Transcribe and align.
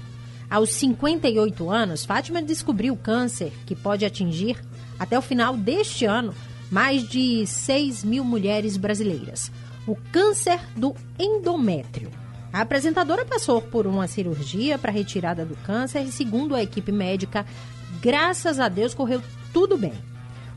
Aos 0.53 0.75
58 0.75 1.71
anos, 1.71 2.05
Fátima 2.05 2.43
descobriu 2.43 2.95
câncer 2.95 3.55
que 3.65 3.75
pode 3.75 4.05
atingir, 4.05 4.63
até 4.99 5.19
o 5.19 5.23
final 5.23 5.57
deste 5.57 6.05
ano, 6.05 6.35
mais 6.71 7.09
de 7.09 7.47
6 7.47 8.05
mil 8.05 8.23
mulheres 8.23 8.77
brasileiras. 8.77 9.51
O 9.87 9.97
câncer 10.13 10.61
do 10.77 10.95
endométrio. 11.19 12.11
A 12.53 12.61
apresentadora 12.61 13.25
passou 13.25 13.63
por 13.63 13.87
uma 13.87 14.07
cirurgia 14.07 14.77
para 14.77 14.93
retirada 14.93 15.43
do 15.43 15.57
câncer 15.57 16.03
e, 16.03 16.13
segundo 16.13 16.55
a 16.55 16.63
equipe 16.63 16.93
médica, 16.93 17.47
graças 18.03 18.61
a 18.61 18.69
Deus 18.69 18.93
correu 18.93 19.23
tudo 19.55 19.79
bem. 19.79 19.95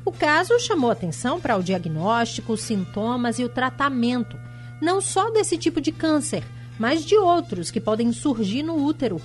O 0.03 0.11
caso 0.11 0.59
chamou 0.59 0.91
atenção 0.91 1.39
para 1.39 1.55
o 1.55 1.63
diagnóstico, 1.63 2.51
os 2.51 2.61
sintomas 2.61 3.39
e 3.39 3.45
o 3.45 3.49
tratamento, 3.49 4.37
não 4.81 4.99
só 4.99 5.31
desse 5.31 5.57
tipo 5.57 5.79
de 5.79 5.93
câncer, 5.93 6.43
mas 6.77 7.05
de 7.05 7.15
outros 7.15 7.71
que 7.71 7.79
podem 7.79 8.11
surgir 8.11 8.61
no 8.61 8.75
útero, 8.75 9.21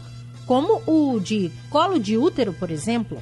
como 0.46 0.82
o 0.86 1.20
de 1.20 1.50
colo 1.68 1.98
de 1.98 2.16
útero, 2.16 2.52
por 2.52 2.70
exemplo. 2.70 3.20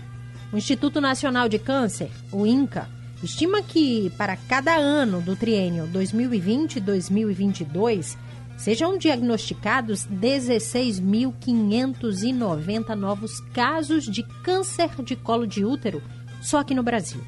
O 0.53 0.57
Instituto 0.57 1.01
Nacional 1.01 1.49
de 1.49 1.59
Câncer, 1.59 2.11
o 2.33 2.47
INCA, 2.47 2.89
estima 3.23 3.63
que 3.63 4.11
para 4.17 4.37
cada 4.37 4.75
ano 4.77 5.21
do 5.21 5.37
triênio 5.37 5.89
2020-2022 5.93 8.17
sejam 8.57 8.99
diagnosticados 8.99 10.09
16.590 10.09 12.95
novos 12.95 13.39
casos 13.53 14.05
de 14.05 14.25
câncer 14.43 14.91
de 15.03 15.15
colo 15.15 15.47
de 15.47 15.65
útero 15.65 16.03
só 16.41 16.59
aqui 16.59 16.75
no 16.75 16.83
Brasil. 16.83 17.21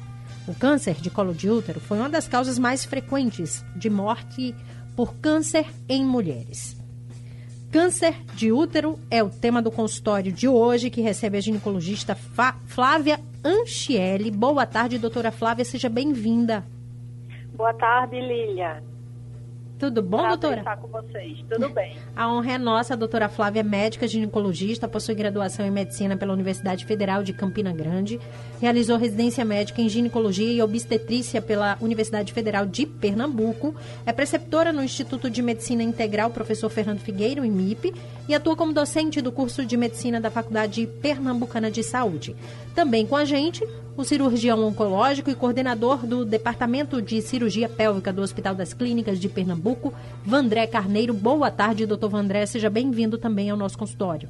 O 0.47 0.55
câncer 0.55 0.95
de 0.95 1.09
colo 1.09 1.33
de 1.33 1.49
útero 1.49 1.79
foi 1.79 1.97
uma 1.99 2.09
das 2.09 2.27
causas 2.27 2.57
mais 2.57 2.83
frequentes 2.83 3.63
de 3.75 3.89
morte 3.89 4.55
por 4.95 5.13
câncer 5.15 5.67
em 5.87 6.05
mulheres. 6.05 6.80
Câncer 7.71 8.13
de 8.33 8.51
útero 8.51 8.99
é 9.09 9.23
o 9.23 9.29
tema 9.29 9.61
do 9.61 9.71
consultório 9.71 10.29
de 10.29 10.45
hoje, 10.45 10.89
que 10.89 10.99
recebe 10.99 11.37
a 11.37 11.41
ginecologista 11.41 12.13
Flávia 12.67 13.17
Anchiele. 13.45 14.29
Boa 14.29 14.65
tarde, 14.65 14.99
doutora 14.99 15.31
Flávia, 15.31 15.63
seja 15.63 15.87
bem-vinda. 15.87 16.65
Boa 17.55 17.73
tarde, 17.73 18.19
Lília. 18.19 18.83
Tudo 19.81 20.03
bom, 20.03 20.17
Prazer 20.19 20.37
doutora? 20.37 20.59
estar 20.59 20.77
com 20.77 20.87
vocês. 20.89 21.43
Tudo 21.49 21.67
bem. 21.69 21.97
A 22.15 22.31
honra 22.31 22.51
é 22.51 22.57
nossa. 22.59 22.93
A 22.93 22.95
doutora 22.95 23.27
Flávia 23.27 23.61
é 23.61 23.63
médica 23.63 24.07
ginecologista, 24.07 24.87
possui 24.87 25.15
graduação 25.15 25.65
em 25.65 25.71
medicina 25.71 26.15
pela 26.15 26.33
Universidade 26.33 26.85
Federal 26.85 27.23
de 27.23 27.33
Campina 27.33 27.73
Grande, 27.73 28.19
realizou 28.61 28.95
residência 28.95 29.43
médica 29.43 29.81
em 29.81 29.89
ginecologia 29.89 30.51
e 30.53 30.61
obstetrícia 30.61 31.41
pela 31.41 31.79
Universidade 31.81 32.31
Federal 32.31 32.67
de 32.67 32.85
Pernambuco, 32.85 33.73
é 34.05 34.13
preceptora 34.13 34.71
no 34.71 34.83
Instituto 34.83 35.31
de 35.31 35.41
Medicina 35.41 35.81
Integral 35.81 36.29
Professor 36.29 36.69
Fernando 36.69 36.99
Figueiro, 36.99 37.41
MIP, 37.41 37.91
e 38.29 38.35
atua 38.35 38.55
como 38.55 38.73
docente 38.73 39.19
do 39.19 39.31
curso 39.31 39.65
de 39.65 39.75
medicina 39.75 40.21
da 40.21 40.29
Faculdade 40.29 40.85
Pernambucana 41.01 41.71
de 41.71 41.81
Saúde. 41.81 42.35
Também 42.75 43.05
com 43.05 43.15
a 43.15 43.25
gente, 43.25 43.67
o 43.97 44.03
cirurgião 44.03 44.63
oncológico 44.65 45.29
e 45.29 45.35
coordenador 45.35 46.05
do 46.05 46.23
Departamento 46.23 47.01
de 47.01 47.21
Cirurgia 47.21 47.67
Pélvica 47.67 48.13
do 48.13 48.21
Hospital 48.21 48.55
das 48.55 48.73
Clínicas 48.73 49.19
de 49.19 49.27
Pernambuco, 49.27 49.93
Vandré 50.25 50.65
Carneiro. 50.65 51.13
Boa 51.13 51.51
tarde, 51.51 51.85
doutor 51.85 52.09
Vandré. 52.09 52.45
Seja 52.45 52.69
bem-vindo 52.69 53.17
também 53.17 53.49
ao 53.49 53.57
nosso 53.57 53.77
consultório. 53.77 54.29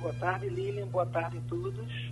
Boa 0.00 0.14
tarde, 0.14 0.48
Lilian. 0.48 0.86
Boa 0.86 1.06
tarde 1.06 1.38
a 1.38 1.40
todos. 1.48 2.10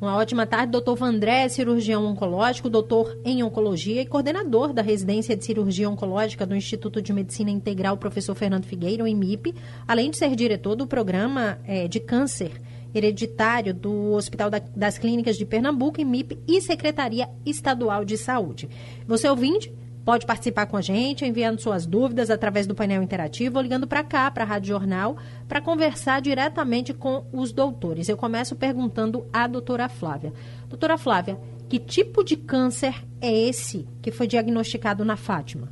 Uma 0.00 0.16
ótima 0.16 0.46
tarde, 0.46 0.72
doutor 0.72 0.96
Vandré, 0.96 1.46
cirurgião 1.48 2.06
oncológico, 2.06 2.70
doutor 2.70 3.18
em 3.22 3.42
oncologia 3.42 4.00
e 4.00 4.06
coordenador 4.06 4.72
da 4.72 4.80
residência 4.80 5.36
de 5.36 5.44
cirurgia 5.44 5.90
oncológica 5.90 6.46
do 6.46 6.56
Instituto 6.56 7.02
de 7.02 7.12
Medicina 7.12 7.50
Integral 7.50 7.98
Professor 7.98 8.34
Fernando 8.34 8.64
Figueiro, 8.64 9.06
em 9.06 9.14
MIP, 9.14 9.54
além 9.86 10.10
de 10.10 10.16
ser 10.16 10.34
diretor 10.34 10.74
do 10.74 10.86
programa 10.86 11.58
é, 11.66 11.86
de 11.86 12.00
câncer 12.00 12.52
hereditário 12.94 13.72
do 13.72 14.12
Hospital 14.12 14.50
das 14.50 14.98
Clínicas 14.98 15.36
de 15.36 15.44
Pernambuco, 15.44 16.04
MIP, 16.04 16.38
e 16.46 16.60
Secretaria 16.60 17.28
Estadual 17.44 18.04
de 18.04 18.16
Saúde. 18.16 18.68
Você 19.06 19.28
ouvinte, 19.28 19.72
pode 20.04 20.26
participar 20.26 20.66
com 20.66 20.76
a 20.76 20.80
gente, 20.80 21.24
enviando 21.24 21.60
suas 21.60 21.86
dúvidas 21.86 22.30
através 22.30 22.66
do 22.66 22.74
painel 22.74 23.02
interativo 23.02 23.56
ou 23.56 23.62
ligando 23.62 23.86
para 23.86 24.02
cá, 24.02 24.30
para 24.30 24.44
a 24.44 24.46
Rádio 24.46 24.68
Jornal, 24.68 25.16
para 25.48 25.60
conversar 25.60 26.20
diretamente 26.20 26.92
com 26.92 27.24
os 27.32 27.52
doutores. 27.52 28.08
Eu 28.08 28.16
começo 28.16 28.56
perguntando 28.56 29.26
à 29.32 29.46
doutora 29.46 29.88
Flávia. 29.88 30.32
Doutora 30.68 30.98
Flávia, 30.98 31.38
que 31.68 31.78
tipo 31.78 32.24
de 32.24 32.36
câncer 32.36 33.04
é 33.20 33.32
esse 33.32 33.86
que 34.02 34.10
foi 34.10 34.26
diagnosticado 34.26 35.04
na 35.04 35.16
Fátima? 35.16 35.68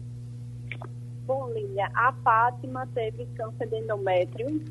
Bom, 1.26 1.50
Lília, 1.52 1.90
a 1.94 2.12
Fátima 2.24 2.86
teve 2.94 3.26
câncer 3.36 3.68
de 3.68 3.76
endométrio 3.76 4.62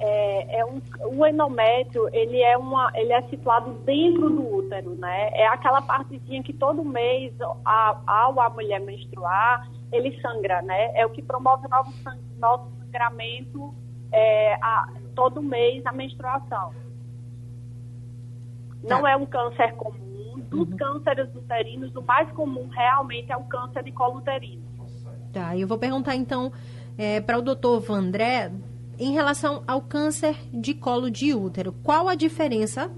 é, 0.00 0.60
é 0.60 0.64
um, 0.64 0.80
o 1.04 1.26
endométrio 1.26 2.08
ele 2.12 2.40
é 2.40 2.56
uma 2.56 2.90
ele 2.94 3.12
é 3.12 3.20
situado 3.28 3.72
dentro 3.84 4.30
do 4.30 4.56
útero 4.56 4.94
né? 4.96 5.30
É 5.34 5.46
aquela 5.46 5.82
partezinha 5.82 6.42
que 6.42 6.54
todo 6.54 6.82
mês 6.82 7.34
a, 7.64 8.00
ao 8.06 8.40
a 8.40 8.48
mulher 8.48 8.80
menstruar 8.80 9.70
ele 9.92 10.18
sangra 10.22 10.62
né? 10.62 10.90
É 10.94 11.04
o 11.04 11.10
que 11.10 11.20
promove 11.20 11.66
o 11.66 11.68
nosso, 11.68 11.92
nosso 12.38 12.70
sangramento 12.80 13.74
é, 14.10 14.54
a, 14.54 14.88
todo 15.14 15.42
mês 15.42 15.84
a 15.84 15.92
menstruação. 15.92 16.72
Não 18.82 19.02
tá. 19.02 19.10
é 19.10 19.16
um 19.16 19.26
câncer 19.26 19.74
comum. 19.74 20.00
Dos 20.48 20.68
uhum. 20.70 20.76
cânceres 20.76 21.28
uterinos 21.34 21.94
o 21.94 22.02
mais 22.02 22.30
comum 22.32 22.68
realmente 22.68 23.30
é 23.30 23.36
o 23.36 23.44
câncer 23.44 23.84
de 23.84 23.92
colo 23.92 24.18
uterino. 24.18 24.62
Tá 25.32 25.56
eu 25.56 25.68
vou 25.68 25.78
perguntar 25.78 26.16
então 26.16 26.50
é, 26.96 27.20
para 27.20 27.38
o 27.38 27.42
doutor 27.42 27.80
Vandré 27.80 28.50
em 29.00 29.12
relação 29.12 29.64
ao 29.66 29.80
câncer 29.80 30.36
de 30.52 30.74
colo 30.74 31.10
de 31.10 31.32
útero, 31.32 31.72
qual 31.72 32.06
a 32.06 32.14
diferença 32.14 32.92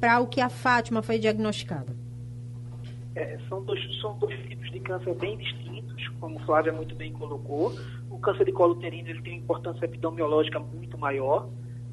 para 0.00 0.18
o 0.18 0.26
que 0.26 0.40
a 0.40 0.48
Fátima 0.48 1.02
foi 1.02 1.18
diagnosticada? 1.18 1.94
É, 3.14 3.38
são, 3.50 3.62
dois, 3.62 3.78
são 4.00 4.16
dois 4.18 4.34
tipos 4.48 4.70
de 4.70 4.80
câncer 4.80 5.14
bem 5.14 5.36
distintos, 5.36 6.08
como 6.18 6.38
Flávia 6.40 6.72
muito 6.72 6.94
bem 6.94 7.12
colocou. 7.12 7.70
O 8.10 8.18
câncer 8.18 8.46
de 8.46 8.52
colo 8.52 8.72
uterino 8.72 9.10
ele 9.10 9.20
tem 9.20 9.34
uma 9.34 9.42
importância 9.42 9.84
epidemiológica 9.84 10.58
muito 10.58 10.96
maior. 10.96 11.50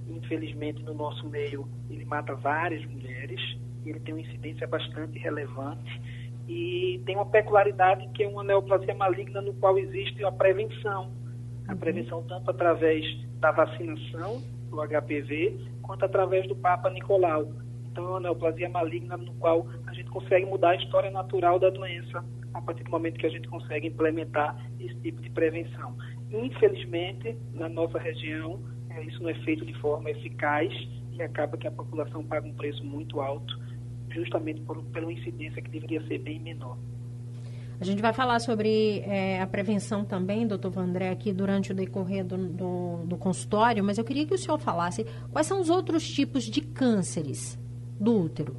Infelizmente, 0.08 0.82
no 0.82 0.94
nosso 0.94 1.28
meio, 1.28 1.68
ele 1.90 2.06
mata 2.06 2.34
várias 2.36 2.84
mulheres. 2.86 3.42
Ele 3.86 4.00
tem 4.00 4.14
uma 4.14 4.22
incidência 4.22 4.66
bastante 4.68 5.20
relevante 5.20 6.02
e 6.48 7.02
tem 7.06 7.16
uma 7.16 7.26
peculiaridade 7.26 8.08
que 8.14 8.24
é 8.24 8.28
uma 8.28 8.44
neoplasia 8.44 8.96
maligna 8.96 9.42
no 9.42 9.54
qual 9.56 9.78
existe 9.78 10.24
a 10.24 10.32
prevenção. 10.32 11.12
A 11.70 11.74
uhum. 11.74 11.78
prevenção 11.78 12.24
tanto 12.24 12.50
através 12.50 13.06
da 13.40 13.52
vacinação 13.52 14.42
do 14.72 14.78
HPV, 14.82 15.56
quanto 15.84 16.04
através 16.04 16.48
do 16.48 16.56
Papa 16.56 16.90
Nicolau. 16.90 17.48
Então, 17.92 18.06
é 18.06 18.10
uma 18.10 18.20
neoplasia 18.20 18.68
maligna 18.70 19.18
no 19.18 19.34
qual 19.36 19.68
a 19.86 19.94
gente 19.94 20.10
consegue 20.10 20.48
mudar 20.48 20.72
a 20.72 20.76
história 20.76 21.12
natural 21.12 21.60
da 21.60 21.70
doença 21.70 22.26
a 22.56 22.62
partir 22.62 22.84
do 22.84 22.90
momento 22.90 23.20
que 23.20 23.26
a 23.26 23.30
gente 23.30 23.48
consegue 23.48 23.88
implementar 23.88 24.60
esse 24.80 24.96
tipo 24.96 25.22
de 25.22 25.30
prevenção. 25.30 25.96
Infelizmente, 26.32 27.38
na 27.54 27.70
nossa 27.70 28.00
região, 28.00 28.60
é, 28.90 29.04
isso 29.04 29.22
não 29.22 29.30
é 29.30 29.36
feito 29.36 29.64
de 29.64 29.74
forma 29.80 30.10
eficaz 30.10 30.74
e 31.12 31.22
acaba 31.22 31.56
que 31.56 31.68
a 31.68 31.72
população 31.72 32.24
paga 32.24 32.48
um 32.48 32.54
preço 32.54 32.84
muito 32.84 33.22
alto, 33.22 33.60
justamente 34.10 34.62
por, 34.62 34.84
pela 34.86 35.12
incidência 35.14 35.62
que 35.62 35.70
deveria 35.70 36.02
ser 36.08 36.18
bem 36.18 36.40
menor. 36.40 36.78
A 37.82 37.86
gente 37.86 38.02
vai 38.02 38.12
falar 38.12 38.40
sobre 38.40 39.00
é, 39.06 39.42
a 39.42 39.48
prevenção 39.48 40.04
também, 40.04 40.46
doutor 40.46 40.70
Vandré, 40.70 41.10
aqui 41.12 41.32
durante 41.32 41.72
o 41.72 41.76
decorrer 41.76 42.26
do, 42.26 42.38
do, 42.38 43.06
do, 43.06 43.18
consultório, 43.18 43.82
mas 43.82 43.98
eu 43.98 44.04
queria 44.04 44.26
que 44.26 44.34
o 44.34 44.38
senhor 44.38 44.60
falasse 44.60 45.06
quais 45.32 45.48
são 45.48 45.62
os 45.62 45.70
outros 45.70 46.06
tipos 46.06 46.44
de 46.44 46.60
cânceres 46.60 47.58
do 47.98 48.24
útero. 48.24 48.58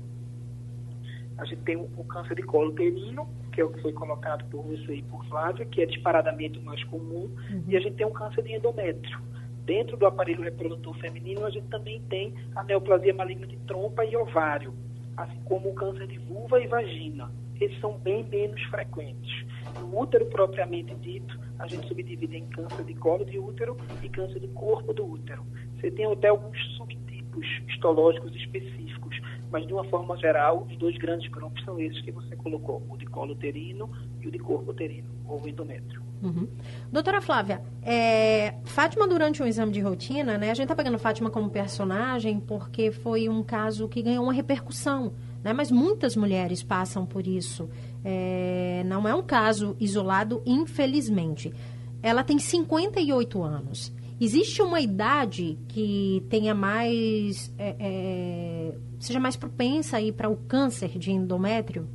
A 1.37 1.45
gente 1.45 1.61
tem 1.65 1.77
o, 1.77 1.91
o 1.99 2.05
câncer 2.05 2.35
de 2.35 2.43
colo 2.43 2.71
uterino, 2.71 3.29
que 3.53 3.61
é 3.61 3.65
o 3.65 3.69
que 3.69 3.83
foi 3.83 3.93
colocado 3.93 4.43
por 4.47 4.63
você 4.63 4.95
e 4.95 5.03
por 5.03 5.23
Flávia, 5.27 5.67
que 5.67 5.83
é 5.83 5.87
disparadamente 5.87 6.59
o 6.59 6.63
mais 6.63 6.83
comum, 6.85 7.31
uhum. 7.51 7.65
e 7.69 7.77
a 7.77 7.81
gente 7.81 7.97
tem 7.97 8.07
o 8.07 8.11
câncer 8.13 8.43
de 8.43 8.55
endométrio. 8.55 9.21
Dentro 9.67 9.99
do 9.99 10.07
aparelho 10.07 10.43
reprodutor 10.43 10.97
feminino, 10.99 11.45
a 11.45 11.51
gente 11.51 11.67
também 11.67 12.01
tem 12.09 12.35
a 12.57 12.65
neoplasia 12.65 13.13
maligna 13.13 13.47
de 13.47 13.59
trompa 13.59 14.03
e 14.03 14.17
ovário, 14.17 14.73
assim 15.15 15.39
como 15.45 15.69
o 15.69 15.75
câncer 15.75 16.07
de 16.07 16.17
vulva 16.21 16.59
e 16.59 16.67
vagina 16.67 17.31
esses 17.61 17.79
são 17.81 17.99
bem 17.99 18.25
menos 18.25 18.63
frequentes. 18.65 19.47
No 19.79 20.01
útero 20.01 20.27
propriamente 20.27 20.95
dito, 20.97 21.39
a 21.59 21.67
gente 21.67 21.87
subdivide 21.87 22.37
em 22.37 22.47
câncer 22.47 22.85
de 22.85 22.95
colo 22.95 23.25
de 23.25 23.39
útero 23.39 23.77
e 24.03 24.09
câncer 24.09 24.41
de 24.41 24.49
corpo 24.49 24.93
do 24.93 25.05
útero. 25.05 25.45
Você 25.79 25.91
tem 25.91 26.11
até 26.11 26.29
alguns 26.29 26.59
subtipos 26.77 27.47
histológicos 27.69 28.35
específicos. 28.35 29.21
Mas, 29.51 29.67
de 29.67 29.73
uma 29.73 29.85
forma 29.85 30.17
geral, 30.17 30.67
os 30.71 30.77
dois 30.77 30.97
grandes 30.97 31.29
grupos 31.29 31.63
são 31.65 31.79
esses 31.81 32.01
que 32.03 32.13
você 32.13 32.37
colocou, 32.37 32.87
o 32.89 32.97
de 32.97 33.07
colo 33.07 33.33
uterino 33.33 33.91
e 34.21 34.29
o 34.29 34.31
de 34.31 34.39
corpo 34.39 34.71
uterino, 34.71 35.09
ou 35.27 35.47
endométrio. 35.47 36.01
Uhum. 36.23 36.47
Doutora 36.93 37.21
Flávia, 37.21 37.63
é, 37.83 38.55
Fátima, 38.65 39.09
durante 39.09 39.43
um 39.43 39.47
exame 39.47 39.73
de 39.73 39.81
rotina, 39.81 40.37
né, 40.37 40.51
a 40.51 40.55
gente 40.55 40.65
está 40.65 40.77
pegando 40.77 40.99
Fátima 40.99 41.31
como 41.31 41.49
personagem 41.49 42.39
porque 42.39 42.93
foi 42.93 43.29
um 43.29 43.43
caso 43.43 43.89
que 43.89 44.03
ganhou 44.03 44.25
uma 44.25 44.33
repercussão, 44.33 45.15
né, 45.43 45.53
mas 45.53 45.71
muitas 45.71 46.17
mulheres 46.17 46.63
passam 46.63 47.07
por 47.07 47.27
isso. 47.27 47.69
É, 48.05 48.83
não 48.87 49.07
é 49.07 49.15
um 49.15 49.23
caso 49.23 49.77
isolado, 49.81 50.43
infelizmente. 50.45 51.53
Ela 52.03 52.23
tem 52.23 52.39
58 52.39 53.43
anos. 53.43 53.93
Existe 54.21 54.61
uma 54.61 54.81
idade 54.81 55.59
que 55.69 56.27
tenha 56.29 56.55
mais. 56.55 57.55
É, 57.59 57.77
é, 57.81 58.79
seja 58.99 59.19
mais 59.19 59.35
propensa 59.35 59.97
aí 59.97 60.13
para 60.13 60.29
o 60.29 60.37
câncer 60.37 60.99
de 60.99 61.11
endométrio? 61.11 61.89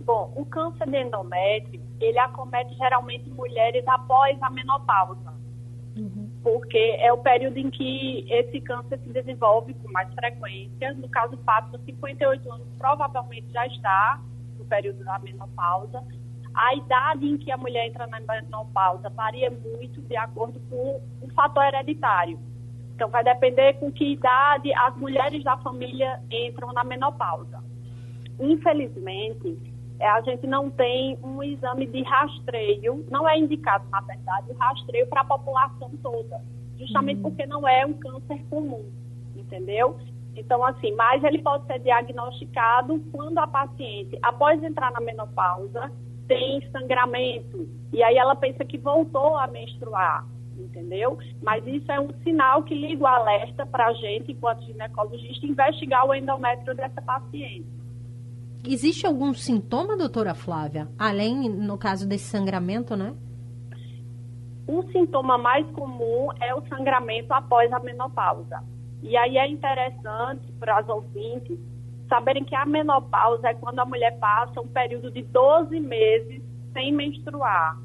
Bom, 0.00 0.32
o 0.34 0.46
câncer 0.46 0.88
de 0.88 1.02
endométrio, 1.02 1.80
ele 2.00 2.18
acomete 2.18 2.74
geralmente 2.76 3.28
mulheres 3.30 3.86
após 3.86 4.42
a 4.42 4.48
menopausa. 4.48 5.34
Porque 6.42 6.96
é 6.98 7.12
o 7.12 7.18
período 7.18 7.58
em 7.58 7.70
que 7.70 8.24
esse 8.30 8.60
câncer 8.60 8.98
se 8.98 9.10
desenvolve 9.10 9.74
com 9.74 9.92
mais 9.92 10.12
frequência. 10.14 10.94
No 10.94 11.08
caso 11.08 11.36
Fátima, 11.44 11.78
58 11.84 12.52
anos, 12.52 12.66
provavelmente 12.78 13.52
já 13.52 13.66
está 13.66 14.20
no 14.58 14.64
período 14.64 15.04
da 15.04 15.18
menopausa. 15.18 16.02
A 16.54 16.74
idade 16.74 17.26
em 17.26 17.36
que 17.36 17.52
a 17.52 17.56
mulher 17.56 17.86
entra 17.86 18.06
na 18.06 18.20
menopausa 18.20 19.08
varia 19.10 19.50
muito 19.50 20.00
de 20.02 20.16
acordo 20.16 20.58
com 20.68 21.00
o 21.22 21.30
fator 21.34 21.64
hereditário. 21.64 22.38
Então, 22.94 23.08
vai 23.08 23.24
depender 23.24 23.74
com 23.74 23.90
que 23.90 24.12
idade 24.12 24.72
as 24.74 24.94
mulheres 24.96 25.42
da 25.42 25.56
família 25.58 26.20
entram 26.30 26.72
na 26.72 26.84
menopausa. 26.84 27.62
Infelizmente, 28.38 29.58
a 30.06 30.20
gente 30.22 30.46
não 30.46 30.70
tem 30.70 31.18
um 31.22 31.42
exame 31.42 31.86
de 31.86 32.02
rastreio, 32.02 33.04
não 33.10 33.28
é 33.28 33.38
indicado, 33.38 33.84
na 33.90 34.00
verdade, 34.00 34.50
o 34.50 34.54
rastreio 34.54 35.06
para 35.08 35.20
a 35.20 35.24
população 35.24 35.90
toda, 36.02 36.40
justamente 36.78 37.18
uhum. 37.18 37.22
porque 37.22 37.46
não 37.46 37.66
é 37.68 37.84
um 37.84 37.92
câncer 37.94 38.42
comum, 38.48 38.90
entendeu? 39.36 39.98
Então, 40.34 40.64
assim, 40.64 40.94
mas 40.94 41.22
ele 41.22 41.42
pode 41.42 41.66
ser 41.66 41.80
diagnosticado 41.80 42.98
quando 43.12 43.38
a 43.38 43.46
paciente, 43.46 44.18
após 44.22 44.62
entrar 44.62 44.90
na 44.92 45.00
menopausa, 45.00 45.92
tem 46.26 46.62
sangramento. 46.70 47.68
E 47.92 48.02
aí 48.02 48.16
ela 48.16 48.36
pensa 48.36 48.64
que 48.64 48.78
voltou 48.78 49.36
a 49.36 49.46
menstruar, 49.48 50.24
entendeu? 50.56 51.18
Mas 51.42 51.66
isso 51.66 51.90
é 51.90 52.00
um 52.00 52.08
sinal 52.22 52.62
que 52.62 52.74
liga 52.74 53.02
o 53.02 53.06
alerta 53.06 53.66
para 53.66 53.88
a 53.88 53.92
gente, 53.92 54.32
enquanto 54.32 54.64
ginecologista, 54.64 55.44
investigar 55.44 56.06
o 56.06 56.14
endométrio 56.14 56.74
dessa 56.74 57.02
paciente. 57.02 57.66
Existe 58.64 59.06
algum 59.06 59.32
sintoma, 59.32 59.96
doutora 59.96 60.34
Flávia, 60.34 60.88
além, 60.98 61.48
no 61.48 61.78
caso 61.78 62.06
desse 62.06 62.24
sangramento, 62.24 62.94
né? 62.94 63.14
Um 64.68 64.82
sintoma 64.92 65.38
mais 65.38 65.66
comum 65.70 66.28
é 66.40 66.54
o 66.54 66.62
sangramento 66.68 67.32
após 67.32 67.72
a 67.72 67.80
menopausa. 67.80 68.62
E 69.02 69.16
aí 69.16 69.38
é 69.38 69.48
interessante 69.48 70.52
para 70.58 70.78
as 70.78 70.88
ouvintes 70.88 71.58
saberem 72.08 72.44
que 72.44 72.54
a 72.54 72.66
menopausa 72.66 73.48
é 73.48 73.54
quando 73.54 73.78
a 73.78 73.84
mulher 73.84 74.18
passa 74.18 74.60
um 74.60 74.68
período 74.68 75.10
de 75.10 75.22
12 75.22 75.80
meses 75.80 76.42
sem 76.72 76.92
menstruar. 76.92 77.78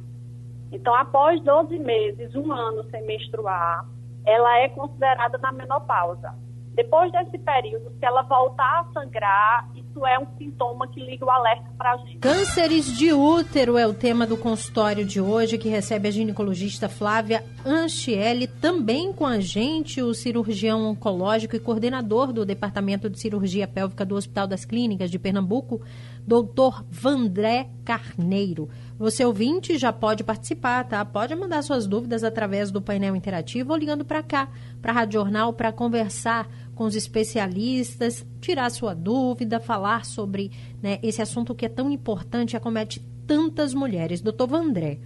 Então, 0.71 0.93
após 0.93 1.41
12 1.41 1.77
meses, 1.79 2.35
um 2.35 2.51
ano 2.51 2.83
sem 2.89 3.05
menstruar, 3.05 3.87
ela 4.25 4.59
é 4.59 4.67
considerada 4.69 5.37
na 5.37 5.51
menopausa. 5.51 6.35
Depois 6.73 7.11
desse 7.11 7.37
período, 7.37 7.91
se 7.97 8.05
ela 8.05 8.23
voltar 8.23 8.81
a 8.81 8.91
sangrar, 8.91 9.69
isso 9.95 10.05
é 10.05 10.19
um 10.19 10.27
sintoma 10.37 10.87
que 10.89 10.99
liga 10.99 11.25
o 11.25 11.29
alerta 11.29 11.71
para 11.77 11.93
a 11.93 11.97
gente. 11.97 12.17
Cânceres 12.17 12.97
de 12.97 13.13
útero 13.13 13.77
é 13.77 13.87
o 13.87 13.93
tema 13.93 14.27
do 14.27 14.35
consultório 14.35 15.05
de 15.05 15.21
hoje, 15.21 15.57
que 15.57 15.69
recebe 15.69 16.09
a 16.09 16.11
ginecologista 16.11 16.89
Flávia 16.89 17.45
Anchiele, 17.65 18.45
também 18.45 19.13
com 19.13 19.25
a 19.25 19.39
gente 19.39 20.01
o 20.01 20.13
cirurgião 20.13 20.85
oncológico 20.89 21.55
e 21.55 21.59
coordenador 21.59 22.33
do 22.33 22.45
Departamento 22.45 23.09
de 23.09 23.19
Cirurgia 23.19 23.67
Pélvica 23.67 24.05
do 24.05 24.15
Hospital 24.15 24.47
das 24.47 24.65
Clínicas 24.65 25.09
de 25.09 25.17
Pernambuco, 25.17 25.81
doutor 26.27 26.83
Vandré 26.89 27.69
Carneiro. 27.85 28.67
Você 28.97 29.23
ouvinte 29.25 29.77
já 29.77 29.91
pode 29.91 30.23
participar, 30.23 30.85
tá? 30.85 31.03
Pode 31.03 31.35
mandar 31.35 31.61
suas 31.61 31.85
dúvidas 31.85 32.23
através 32.23 32.71
do 32.71 32.81
painel 32.81 33.15
interativo 33.15 33.71
ou 33.71 33.77
ligando 33.77 34.05
para 34.05 34.23
cá, 34.23 34.49
para 34.81 34.91
a 34.91 34.95
Rádio 34.95 35.19
Jornal, 35.19 35.53
para 35.53 35.71
conversar 35.71 36.47
com 36.75 36.83
os 36.83 36.95
especialistas, 36.95 38.25
tirar 38.41 38.69
sua 38.69 38.93
dúvida, 38.93 39.59
falar 39.59 40.05
sobre 40.05 40.51
né, 40.83 40.99
esse 41.01 41.21
assunto 41.21 41.55
que 41.55 41.65
é 41.65 41.69
tão 41.69 41.89
importante 41.89 42.55
acomete 42.55 42.99
tantas 43.25 43.73
mulheres. 43.73 44.21
Doutor 44.21 44.47
Vandré, 44.47 44.99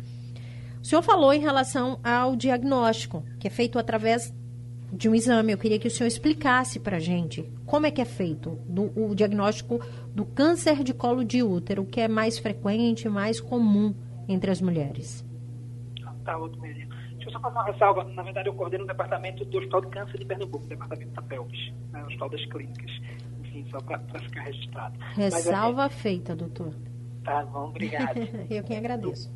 o 0.82 0.86
senhor 0.86 1.02
falou 1.02 1.32
em 1.32 1.40
relação 1.40 2.00
ao 2.04 2.36
diagnóstico, 2.36 3.24
que 3.40 3.48
é 3.48 3.52
feito 3.52 3.78
através 3.78 4.34
de 4.92 5.08
um 5.08 5.16
exame. 5.16 5.54
Eu 5.54 5.58
queria 5.58 5.80
que 5.80 5.88
o 5.88 5.92
senhor 5.92 6.08
explicasse 6.08 6.80
para 6.80 6.98
a 6.98 7.00
gente 7.00 7.44
como 7.66 7.86
é 7.86 7.92
que 7.92 8.02
é 8.02 8.06
feito 8.06 8.60
do, 8.68 8.92
o 8.96 9.14
diagnóstico 9.14 9.80
do 10.14 10.26
câncer 10.26 10.84
de 10.84 10.94
colo 10.94 11.24
de 11.24 11.44
útero, 11.44 11.86
que 11.86 12.02
é 12.02 12.08
mais 12.08 12.40
frequente, 12.40 13.08
mais 13.08 13.40
comum 13.40 13.94
entre 14.28 14.50
as 14.50 14.60
mulheres. 14.62 15.24
Tá, 16.24 16.38
outro 16.38 16.62
eu 17.30 17.34
só 17.34 17.40
fazer 17.40 17.56
uma 17.56 17.64
ressalva. 17.64 18.04
Na 18.04 18.24
verdade, 18.24 18.50
eu 18.50 18.54
coordeno 18.54 18.84
o 18.84 18.88
departamento 18.88 19.46
do 19.46 19.58
Hospital 19.58 19.82
de 19.82 19.88
Câncer 19.88 20.18
de 20.18 20.26
Pernambuco, 20.26 20.66
departamento 20.68 21.12
da 21.12 21.22
Pelvis, 21.22 21.74
né, 21.92 22.02
o 22.04 22.08
Hospital 22.08 22.30
das 22.30 22.46
Clínicas. 22.46 22.92
Enfim, 23.42 23.66
só 23.70 23.80
para 23.80 24.00
ficar 24.00 24.42
registrado. 24.42 25.00
Ressalva 25.16 25.84
Mas, 25.84 25.96
é, 25.96 25.96
feita, 25.96 26.36
doutor. 26.36 26.74
Tá 27.24 27.46
bom, 27.46 27.70
obrigado. 27.70 28.18
eu 28.50 28.64
quem 28.64 28.78
agradeço. 28.78 29.32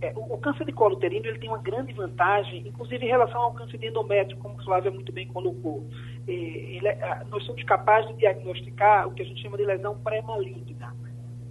É, 0.00 0.12
o, 0.14 0.34
o, 0.34 0.38
câncer 0.38 0.64
de 0.64 0.72
colo 0.72 0.94
uterino 0.94 1.26
ele 1.26 1.38
tem 1.38 1.48
uma 1.48 1.58
grande 1.58 1.92
vantagem, 1.92 2.68
inclusive 2.68 3.04
em 3.04 3.08
relação 3.08 3.40
ao 3.40 3.52
câncer 3.52 3.78
de 3.78 3.88
endométrio, 3.88 4.36
como 4.38 4.56
o 4.56 4.64
Flávia 4.64 4.92
muito 4.92 5.12
bem 5.12 5.26
colocou. 5.26 5.84
Ele, 6.26 6.86
é, 6.86 7.24
nós 7.28 7.44
somos 7.44 7.62
capazes 7.64 8.08
de 8.10 8.18
diagnosticar 8.18 9.08
o 9.08 9.12
que 9.12 9.22
a 9.22 9.24
gente 9.24 9.42
chama 9.42 9.56
de 9.56 9.64
lesão 9.64 9.98
pré-maligna. 9.98 10.94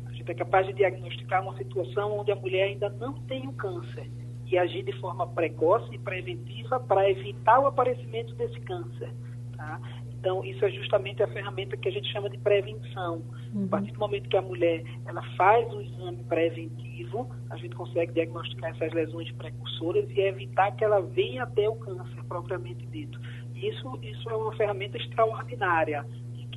A 0.06 0.14
gente 0.14 0.32
é 0.32 0.34
capaz 0.34 0.66
de 0.66 0.74
diagnosticar 0.74 1.42
uma 1.42 1.58
situação 1.58 2.20
onde 2.20 2.32
a 2.32 2.36
mulher 2.36 2.68
ainda 2.68 2.90
não 2.90 3.14
tem 3.14 3.48
o 3.48 3.54
câncer 3.54 4.10
e 4.50 4.58
agir 4.58 4.84
de 4.84 4.94
forma 5.00 5.28
precoce 5.28 5.94
e 5.94 5.98
preventiva 5.98 6.80
para 6.80 7.10
evitar 7.10 7.60
o 7.60 7.68
aparecimento 7.68 8.34
desse 8.36 8.60
câncer. 8.62 9.12
Tá? 9.56 9.80
Então, 10.20 10.44
isso 10.44 10.64
é 10.66 10.72
justamente 10.72 11.22
a 11.22 11.28
ferramenta 11.28 11.78
que 11.78 11.88
a 11.88 11.92
gente 11.92 12.12
chama 12.12 12.30
de 12.30 12.38
prevenção. 12.38 13.22
Uhum. 13.54 13.66
A 13.66 13.68
partir 13.68 13.92
do 13.92 14.00
momento 14.00 14.30
que 14.30 14.38
a 14.38 14.42
mulher 14.42 14.84
ela 15.06 15.22
faz 15.36 15.72
o 15.74 15.82
exame 15.82 16.24
preventivo, 16.24 17.30
a 17.50 17.58
gente 17.58 17.76
consegue 17.76 18.14
diagnosticar 18.14 18.72
essas 18.72 18.92
lesões 18.94 19.32
precursoras 19.34 20.10
e 20.10 20.20
evitar 20.20 20.72
que 20.72 20.84
ela 20.84 21.02
venha 21.02 21.44
até 21.44 21.68
o 21.70 21.76
câncer 21.76 22.24
propriamente 22.28 22.86
dito. 22.88 23.20
Isso, 23.56 24.00
isso 24.02 24.30
é 24.30 24.36
uma 24.36 24.56
ferramenta 24.56 24.98
extraordinária, 24.98 26.06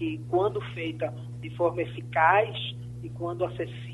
que 0.00 0.19
quando 0.31 0.61
feita 0.73 1.14
de 1.43 1.50
forma 1.50 1.83
eficaz 1.83 2.57
e 3.03 3.11
quando 3.11 3.45
acessível 3.45 3.89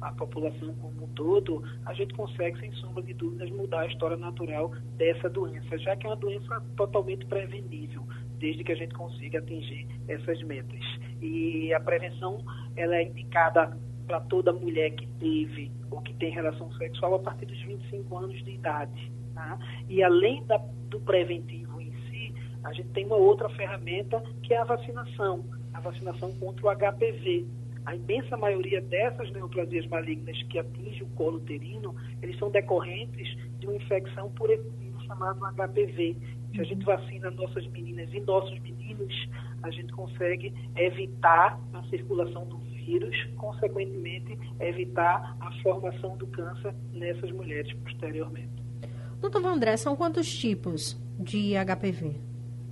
à 0.00 0.12
população 0.12 0.74
como 0.74 1.04
um 1.04 1.08
todo, 1.08 1.62
a 1.86 1.94
gente 1.94 2.14
consegue, 2.14 2.58
sem 2.60 2.72
sombra 2.72 3.02
de 3.02 3.14
dúvidas, 3.14 3.50
mudar 3.50 3.80
a 3.80 3.86
história 3.86 4.16
natural 4.16 4.72
dessa 4.96 5.28
doença, 5.28 5.78
já 5.78 5.96
que 5.96 6.06
é 6.06 6.10
uma 6.10 6.16
doença 6.16 6.60
totalmente 6.76 7.24
prevenível 7.26 8.04
desde 8.38 8.62
que 8.62 8.72
a 8.72 8.76
gente 8.76 8.94
consiga 8.94 9.38
atingir 9.38 9.86
essas 10.08 10.42
metas. 10.42 10.80
E 11.20 11.72
a 11.72 11.80
prevenção 11.80 12.44
ela 12.76 12.96
é 12.96 13.04
indicada 13.04 13.78
para 14.06 14.20
toda 14.20 14.52
mulher 14.52 14.90
que 14.90 15.06
teve 15.18 15.72
ou 15.90 16.00
que 16.00 16.12
tem 16.14 16.30
relação 16.30 16.70
sexual 16.74 17.14
a 17.14 17.18
partir 17.18 17.46
dos 17.46 17.60
25 17.62 18.18
anos 18.18 18.44
de 18.44 18.50
idade. 18.50 19.12
Tá? 19.34 19.58
E 19.88 20.02
além 20.02 20.44
da, 20.44 20.58
do 20.88 21.00
preventivo 21.00 21.80
em 21.80 21.90
si, 22.08 22.34
a 22.62 22.72
gente 22.72 22.88
tem 22.90 23.06
uma 23.06 23.16
outra 23.16 23.48
ferramenta 23.50 24.22
que 24.42 24.54
é 24.54 24.58
a 24.58 24.64
vacinação, 24.64 25.44
a 25.72 25.80
vacinação 25.80 26.32
contra 26.34 26.66
o 26.66 26.76
HPV. 26.76 27.46
A 27.86 27.94
imensa 27.94 28.36
maioria 28.36 28.80
dessas 28.80 29.30
neoplasias 29.32 29.86
malignas 29.88 30.42
que 30.44 30.58
atingem 30.58 31.02
o 31.02 31.10
colo 31.10 31.36
uterino, 31.36 31.94
eles 32.22 32.38
são 32.38 32.50
decorrentes 32.50 33.36
de 33.58 33.66
uma 33.66 33.76
infecção 33.76 34.30
por 34.30 34.48
vírus 34.48 35.04
chamado 35.04 35.40
HPV, 35.40 36.16
se 36.54 36.60
a 36.60 36.64
gente 36.64 36.84
vacina 36.84 37.32
nossas 37.32 37.66
meninas 37.68 38.08
e 38.12 38.20
nossos 38.20 38.56
meninos, 38.60 39.12
a 39.60 39.70
gente 39.72 39.92
consegue 39.92 40.54
evitar 40.76 41.58
a 41.72 41.82
circulação 41.84 42.46
do 42.46 42.58
vírus, 42.58 43.16
consequentemente, 43.36 44.38
evitar 44.60 45.36
a 45.40 45.50
formação 45.62 46.16
do 46.16 46.28
câncer 46.28 46.72
nessas 46.92 47.32
mulheres 47.32 47.72
posteriormente. 47.82 48.52
Doutor 49.20 49.42
Vandré, 49.42 49.76
são 49.76 49.96
quantos 49.96 50.32
tipos 50.32 50.96
de 51.18 51.54
HPV? 51.54 52.14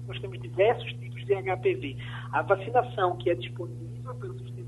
Nós 0.06 0.20
temos 0.20 0.40
diversos 0.40 0.92
tipos 0.92 1.24
de 1.24 1.34
HPV. 1.34 1.96
A 2.30 2.42
vacinação 2.42 3.16
que 3.16 3.30
é 3.30 3.34
disponível 3.34 4.14
pelo 4.14 4.38
Sistema 4.38 4.61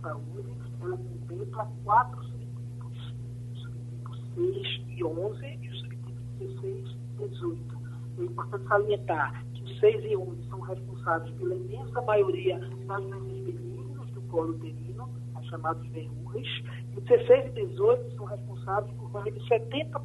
Saúde, 0.00 0.54
ela 0.80 0.96
contempla 0.96 1.70
quatro 1.84 2.22
subtipos. 2.24 3.14
O 3.52 3.56
subtipo 3.56 4.16
6 4.34 4.80
e 4.88 5.04
11 5.04 5.58
e 5.62 5.68
o 5.68 5.74
subtipo 5.76 6.12
16 6.38 6.96
e 7.20 7.28
18 7.28 7.78
é 8.18 8.22
importante 8.22 8.68
salientar 8.68 9.44
que 9.54 9.62
os 9.62 9.80
6 9.80 10.04
e 10.04 10.16
11 10.16 10.48
são 10.48 10.60
responsáveis 10.60 11.34
pela 11.36 11.54
imensa 11.54 12.02
maioria 12.02 12.58
das 12.58 13.02
doenças 13.02 13.44
benignas 13.44 14.10
do 14.10 14.20
colo 14.22 14.50
uterino, 14.50 15.08
as 15.34 15.46
chamadas 15.46 15.86
verrugas, 15.88 16.46
e 16.92 16.98
os 16.98 17.04
16 17.04 17.56
e 17.56 17.66
18 17.66 18.16
são 18.16 18.24
responsáveis 18.24 18.92
por 18.96 19.10
mais 19.12 19.32
de 19.32 19.40
70% 19.48 20.00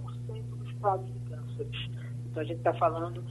dos 0.57 0.71
quadros 0.73 1.11
de 1.13 1.19
cânceres. 1.21 1.89
Então 2.25 2.41
a 2.41 2.45
gente 2.45 2.57
está 2.57 2.73
falando. 2.73 3.23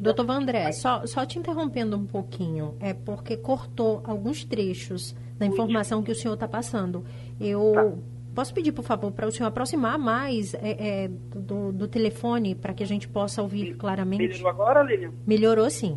Doutor 0.00 0.24
Vandré, 0.24 0.72
só, 0.72 1.04
só 1.04 1.26
te 1.26 1.38
interrompendo 1.38 1.98
um 1.98 2.06
pouquinho, 2.06 2.74
é 2.80 2.94
porque 2.94 3.36
cortou 3.36 4.02
alguns 4.06 4.42
trechos 4.42 5.14
da 5.38 5.46
informação 5.46 6.02
que 6.02 6.10
o 6.10 6.14
senhor 6.14 6.34
está 6.34 6.48
passando. 6.48 7.04
Eu. 7.40 7.72
Tá 7.74 8.14
Posso 8.34 8.52
pedir, 8.52 8.72
por 8.72 8.82
favor, 8.82 9.12
para 9.12 9.28
o 9.28 9.30
senhor 9.30 9.48
aproximar 9.48 9.96
mais 9.96 10.54
é, 10.54 11.04
é, 11.04 11.08
do, 11.08 11.72
do, 11.72 11.86
telefone 11.86 12.56
para 12.56 12.74
que 12.74 12.82
a 12.82 12.86
gente 12.86 13.06
possa 13.06 13.40
ouvir 13.40 13.76
claramente? 13.76 14.26
Melhorou 14.26 14.48
agora, 14.48 14.82
Lilian? 14.82 15.12
Melhorou, 15.24 15.70
sim. 15.70 15.96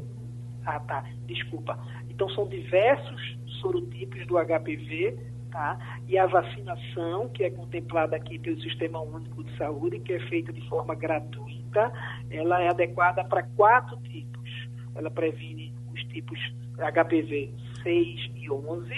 Ah, 0.63 0.79
tá. 0.79 1.03
Desculpa. 1.25 1.79
Então, 2.08 2.29
são 2.29 2.48
diversos 2.48 3.39
sorotipos 3.60 4.24
do 4.27 4.36
HPV, 4.38 5.17
tá? 5.50 5.79
E 6.08 6.15
a 6.15 6.27
vacinação, 6.27 7.27
que 7.29 7.44
é 7.44 7.50
contemplada 7.50 8.15
aqui 8.15 8.38
pelo 8.38 8.62
Sistema 8.62 9.01
Único 9.01 9.44
de 9.44 9.58
Saúde, 9.58 10.00
que 10.00 10.13
é 10.13 10.20
feita 10.27 10.53
de 10.53 10.62
forma 10.70 10.94
gratuita, 10.94 11.91
ela 12.29 12.62
é 12.62 12.70
adequada 12.70 13.24
para 13.24 13.41
quatro 13.56 13.98
tipos. 14.03 14.70
Ela 14.94 15.10
previne 15.10 15.74
os 15.91 16.03
tipos 16.06 16.39
HPV 16.77 17.51
6 17.82 18.32
e 18.36 18.51
11, 18.51 18.94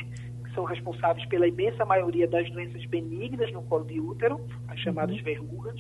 são 0.60 0.66
responsáveis 0.66 1.26
pela 1.28 1.48
imensa 1.48 1.86
maioria 1.86 2.28
das 2.28 2.50
doenças 2.52 2.86
benignas 2.88 3.50
no 3.54 3.62
colo 3.62 3.86
de 3.86 3.98
útero, 4.02 4.42
as 4.68 4.78
chamadas 4.82 5.16
uhum. 5.16 5.24
verrugas, 5.24 5.80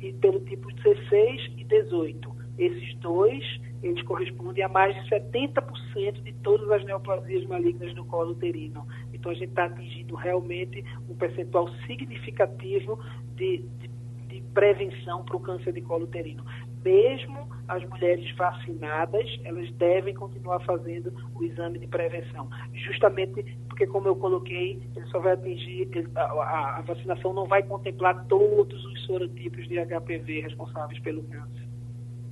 e 0.00 0.12
pelo 0.14 0.40
tipo 0.40 0.72
16 0.72 1.52
e 1.56 1.62
18. 1.62 2.36
Esses 2.58 2.96
dois, 2.96 3.44
eles 3.84 4.02
correspondem 4.02 4.64
a 4.64 4.68
mais 4.68 4.96
de 4.96 5.08
70% 5.10 6.22
de 6.24 6.32
todas 6.42 6.68
as 6.72 6.84
neoplasias 6.84 7.46
malignas 7.46 7.94
no 7.94 8.04
colo 8.06 8.32
uterino. 8.32 8.84
Então, 9.12 9.30
a 9.30 9.34
gente 9.34 9.50
está 9.50 9.66
atingindo 9.66 10.16
realmente 10.16 10.84
um 11.08 11.14
percentual 11.14 11.68
significativo 11.86 12.98
de, 13.36 13.58
de, 13.78 13.88
de 14.26 14.40
prevenção 14.52 15.24
para 15.24 15.36
o 15.36 15.40
câncer 15.40 15.72
de 15.72 15.82
colo 15.82 16.04
uterino 16.04 16.44
mesmo 16.84 17.46
as 17.68 17.84
mulheres 17.88 18.30
vacinadas, 18.36 19.26
elas 19.44 19.70
devem 19.72 20.14
continuar 20.14 20.60
fazendo 20.60 21.12
o 21.34 21.42
exame 21.44 21.78
de 21.78 21.86
prevenção. 21.86 22.48
Justamente 22.72 23.56
porque, 23.68 23.86
como 23.86 24.08
eu 24.08 24.16
coloquei, 24.16 24.80
ele 24.94 25.06
só 25.06 25.18
vai 25.18 25.32
atingir, 25.32 25.88
a, 26.16 26.82
vacinação 26.86 27.32
não 27.32 27.46
vai 27.46 27.62
contemplar 27.62 28.24
todos 28.26 28.84
os 28.84 29.04
sorotipos 29.06 29.66
de 29.68 29.76
HPV 29.84 30.40
responsáveis 30.42 30.98
pelo 31.00 31.22
câncer. 31.24 31.66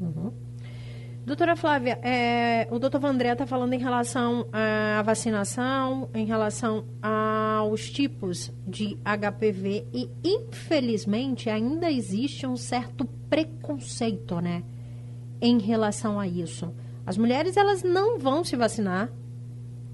Uhum. 0.00 0.32
Doutora 1.26 1.56
Flávia, 1.56 1.98
é, 2.02 2.68
o 2.70 2.78
doutor 2.78 3.00
Vandré 3.00 3.32
está 3.32 3.46
falando 3.46 3.72
em 3.72 3.78
relação 3.78 4.46
à 4.52 5.00
vacinação, 5.00 6.10
em 6.14 6.26
relação 6.26 6.84
aos 7.00 7.90
tipos 7.90 8.52
de 8.66 8.98
HPV 9.02 9.86
e, 9.90 10.10
infelizmente, 10.22 11.48
ainda 11.48 11.90
existe 11.90 12.46
um 12.46 12.56
certo 12.56 13.06
preconceito, 13.34 14.40
né, 14.40 14.62
em 15.40 15.58
relação 15.58 16.20
a 16.20 16.28
isso. 16.28 16.72
As 17.04 17.18
mulheres, 17.18 17.56
elas 17.56 17.82
não 17.82 18.16
vão 18.16 18.44
se 18.44 18.54
vacinar, 18.54 19.10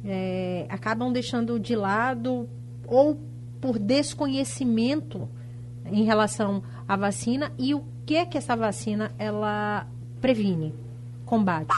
é, 0.04 0.66
acabam 0.68 1.10
deixando 1.10 1.58
de 1.58 1.74
lado 1.74 2.46
ou 2.86 3.18
por 3.58 3.78
desconhecimento 3.78 5.26
em 5.86 6.04
relação 6.04 6.62
à 6.86 6.96
vacina 6.96 7.50
e 7.58 7.74
o 7.74 7.82
que 8.04 8.16
é 8.16 8.26
que 8.26 8.36
essa 8.36 8.54
vacina 8.54 9.10
ela 9.18 9.86
previne, 10.20 10.74
combate. 11.24 11.74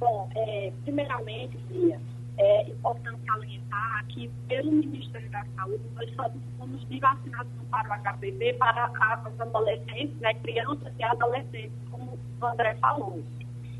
Bom, 0.00 0.28
é, 0.34 0.72
primeiramente, 0.82 1.56
é 2.38 2.68
importante 2.68 3.20
salientar 3.26 4.04
que, 4.08 4.30
pelo 4.48 4.72
Ministério 4.72 5.30
da 5.30 5.44
Saúde, 5.56 5.82
nós 5.94 6.10
somos 6.58 6.88
de 6.88 7.00
vacinação 7.00 7.64
para 7.70 7.88
o 7.88 8.02
HPV 8.02 8.54
para 8.54 8.84
as 8.84 9.40
adolescentes, 9.40 10.16
né, 10.20 10.34
crianças 10.34 10.92
e 10.98 11.04
adolescentes, 11.04 11.72
como 11.90 12.18
o 12.40 12.46
André 12.46 12.74
falou. 12.76 13.22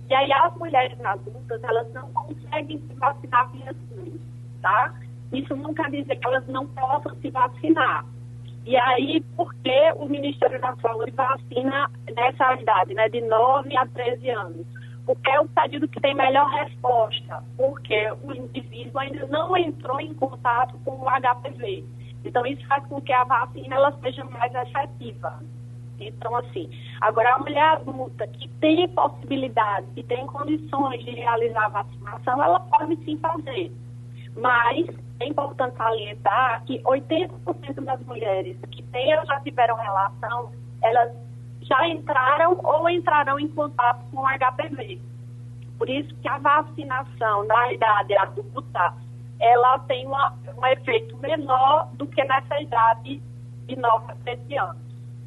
E 0.08 0.14
aí 0.14 0.32
as 0.32 0.54
mulheres 0.56 0.98
adultas, 1.04 1.62
elas 1.62 1.92
não 1.92 2.10
conseguem 2.12 2.78
se 2.78 2.94
vacinar 2.94 3.50
via 3.50 3.74
SUS, 3.74 4.20
tá? 4.62 4.94
Isso 5.32 5.56
não 5.56 5.74
quer 5.74 5.90
dizer 5.90 6.16
que 6.16 6.26
elas 6.26 6.46
não 6.46 6.66
possam 6.68 7.14
se 7.16 7.30
vacinar. 7.30 8.06
E 8.64 8.76
aí, 8.76 9.20
por 9.36 9.54
que 9.56 9.92
o 9.96 10.06
Ministério 10.06 10.60
da 10.60 10.74
Saúde 10.76 11.12
vacina 11.12 11.90
nessa 12.14 12.54
idade, 12.54 12.94
né, 12.94 13.08
de 13.08 13.20
9 13.20 13.76
a 13.76 13.86
13 13.86 14.30
anos? 14.30 14.66
Porque 15.06 15.30
é 15.30 15.40
o 15.40 15.48
pedido 15.48 15.86
que 15.86 16.00
tem 16.00 16.14
melhor 16.14 16.48
resposta, 16.50 17.42
porque 17.56 18.10
o 18.24 18.34
indivíduo 18.34 18.98
ainda 18.98 19.24
não 19.28 19.56
entrou 19.56 20.00
em 20.00 20.12
contato 20.12 20.76
com 20.84 20.96
o 20.96 21.06
HPV. 21.08 21.84
Então, 22.24 22.44
isso 22.44 22.66
faz 22.66 22.84
com 22.86 23.00
que 23.00 23.12
a 23.12 23.22
vacina 23.22 23.76
ela 23.76 23.92
seja 24.00 24.24
mais 24.24 24.52
efetiva. 24.52 25.40
Então, 26.00 26.34
assim, 26.36 26.68
agora 27.00 27.34
a 27.34 27.38
mulher 27.38 27.62
adulta 27.62 28.26
que 28.26 28.48
tem 28.60 28.86
possibilidade, 28.88 29.86
que 29.94 30.02
tem 30.02 30.26
condições 30.26 31.02
de 31.04 31.12
realizar 31.12 31.66
a 31.66 31.68
vacinação, 31.68 32.42
ela 32.42 32.60
pode 32.60 32.96
sim 33.04 33.16
fazer. 33.18 33.72
Mas 34.36 34.86
é 35.20 35.28
importante 35.28 35.76
salientar 35.76 36.64
que 36.64 36.82
80% 36.82 37.84
das 37.84 38.00
mulheres 38.04 38.58
que 38.72 38.82
têm 38.82 39.10
já 39.24 39.40
tiveram 39.40 39.76
relação, 39.76 40.52
elas 40.82 41.25
já 41.68 41.88
entraram 41.88 42.58
ou 42.62 42.88
entrarão 42.88 43.38
em 43.38 43.48
contato 43.48 44.04
com 44.10 44.20
o 44.20 44.26
HPV. 44.26 45.00
Por 45.78 45.90
isso 45.90 46.14
que 46.16 46.28
a 46.28 46.38
vacinação 46.38 47.44
na 47.46 47.72
idade 47.72 48.16
adulta, 48.16 48.94
ela 49.38 49.78
tem 49.80 50.06
uma, 50.06 50.34
um 50.56 50.66
efeito 50.66 51.16
menor 51.18 51.90
do 51.94 52.06
que 52.06 52.24
nessa 52.24 52.60
idade 52.60 53.22
de 53.66 53.76
9 53.76 54.12
a 54.12 54.14
13 54.16 54.58
anos, 54.58 54.82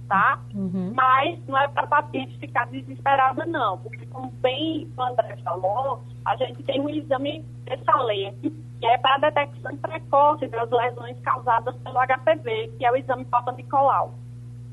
tá? 0.08 0.39
Uhum. 0.55 0.93
Mas 0.96 1.39
não 1.48 1.58
é 1.58 1.67
para 1.67 1.84
a 1.84 1.88
paciente 1.88 2.38
ficar 2.39 2.65
desesperada, 2.67 3.46
não, 3.46 3.77
porque 3.77 4.05
como 4.08 4.31
bem 4.41 4.91
o 4.98 5.01
André 5.01 5.38
falou, 5.43 6.01
a 6.25 6.36
gente 6.38 6.63
tem 6.63 6.81
um 6.81 6.89
exame 6.89 7.46
excelente, 7.67 8.50
que 8.79 8.86
é 8.86 8.98
para 8.98 9.15
a 9.15 9.29
detecção 9.29 9.75
precoce 9.77 10.48
das 10.48 10.69
lesões 10.72 11.19
causadas 11.22 11.75
pelo 11.77 12.00
HPV, 12.00 12.74
que 12.77 12.86
é 12.86 12.91
o 12.91 12.96
exame 12.96 13.25
Papa 13.25 13.51
Nicolau. 13.51 14.15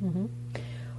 Uhum. 0.00 0.28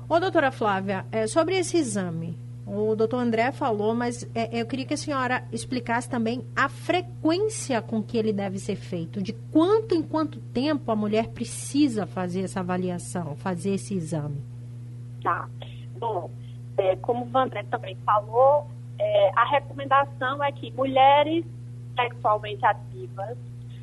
Ô, 0.09 0.21
doutora 0.21 0.51
Flávia, 0.51 1.05
é, 1.11 1.27
sobre 1.27 1.57
esse 1.57 1.75
exame, 1.75 2.37
o 2.65 2.95
doutor 2.95 3.17
André 3.17 3.51
falou, 3.51 3.93
mas 3.93 4.23
é, 4.33 4.61
eu 4.61 4.65
queria 4.65 4.85
que 4.85 4.93
a 4.93 4.97
senhora 4.97 5.43
explicasse 5.51 6.09
também 6.09 6.45
a 6.55 6.69
frequência 6.69 7.81
com 7.81 8.01
que 8.01 8.17
ele 8.17 8.31
deve 8.31 8.57
ser 8.57 8.77
feito, 8.77 9.21
de 9.21 9.33
quanto 9.33 9.93
em 9.93 10.01
quanto 10.01 10.39
tempo 10.39 10.89
a 10.89 10.95
mulher 10.95 11.27
precisa 11.29 12.05
fazer 12.05 12.43
essa 12.43 12.61
avaliação, 12.61 13.35
fazer 13.35 13.73
esse 13.73 13.95
exame. 13.95 14.41
Tá. 15.21 15.49
Bom, 15.99 16.31
é, 16.77 16.95
como 16.97 17.25
o 17.25 17.37
André 17.37 17.63
também 17.63 17.97
falou, 18.05 18.65
é, 18.97 19.31
a 19.35 19.43
recomendação 19.43 20.41
é 20.41 20.53
que 20.53 20.71
mulheres 20.71 21.43
sexualmente 21.95 22.65
ativas 22.65 23.37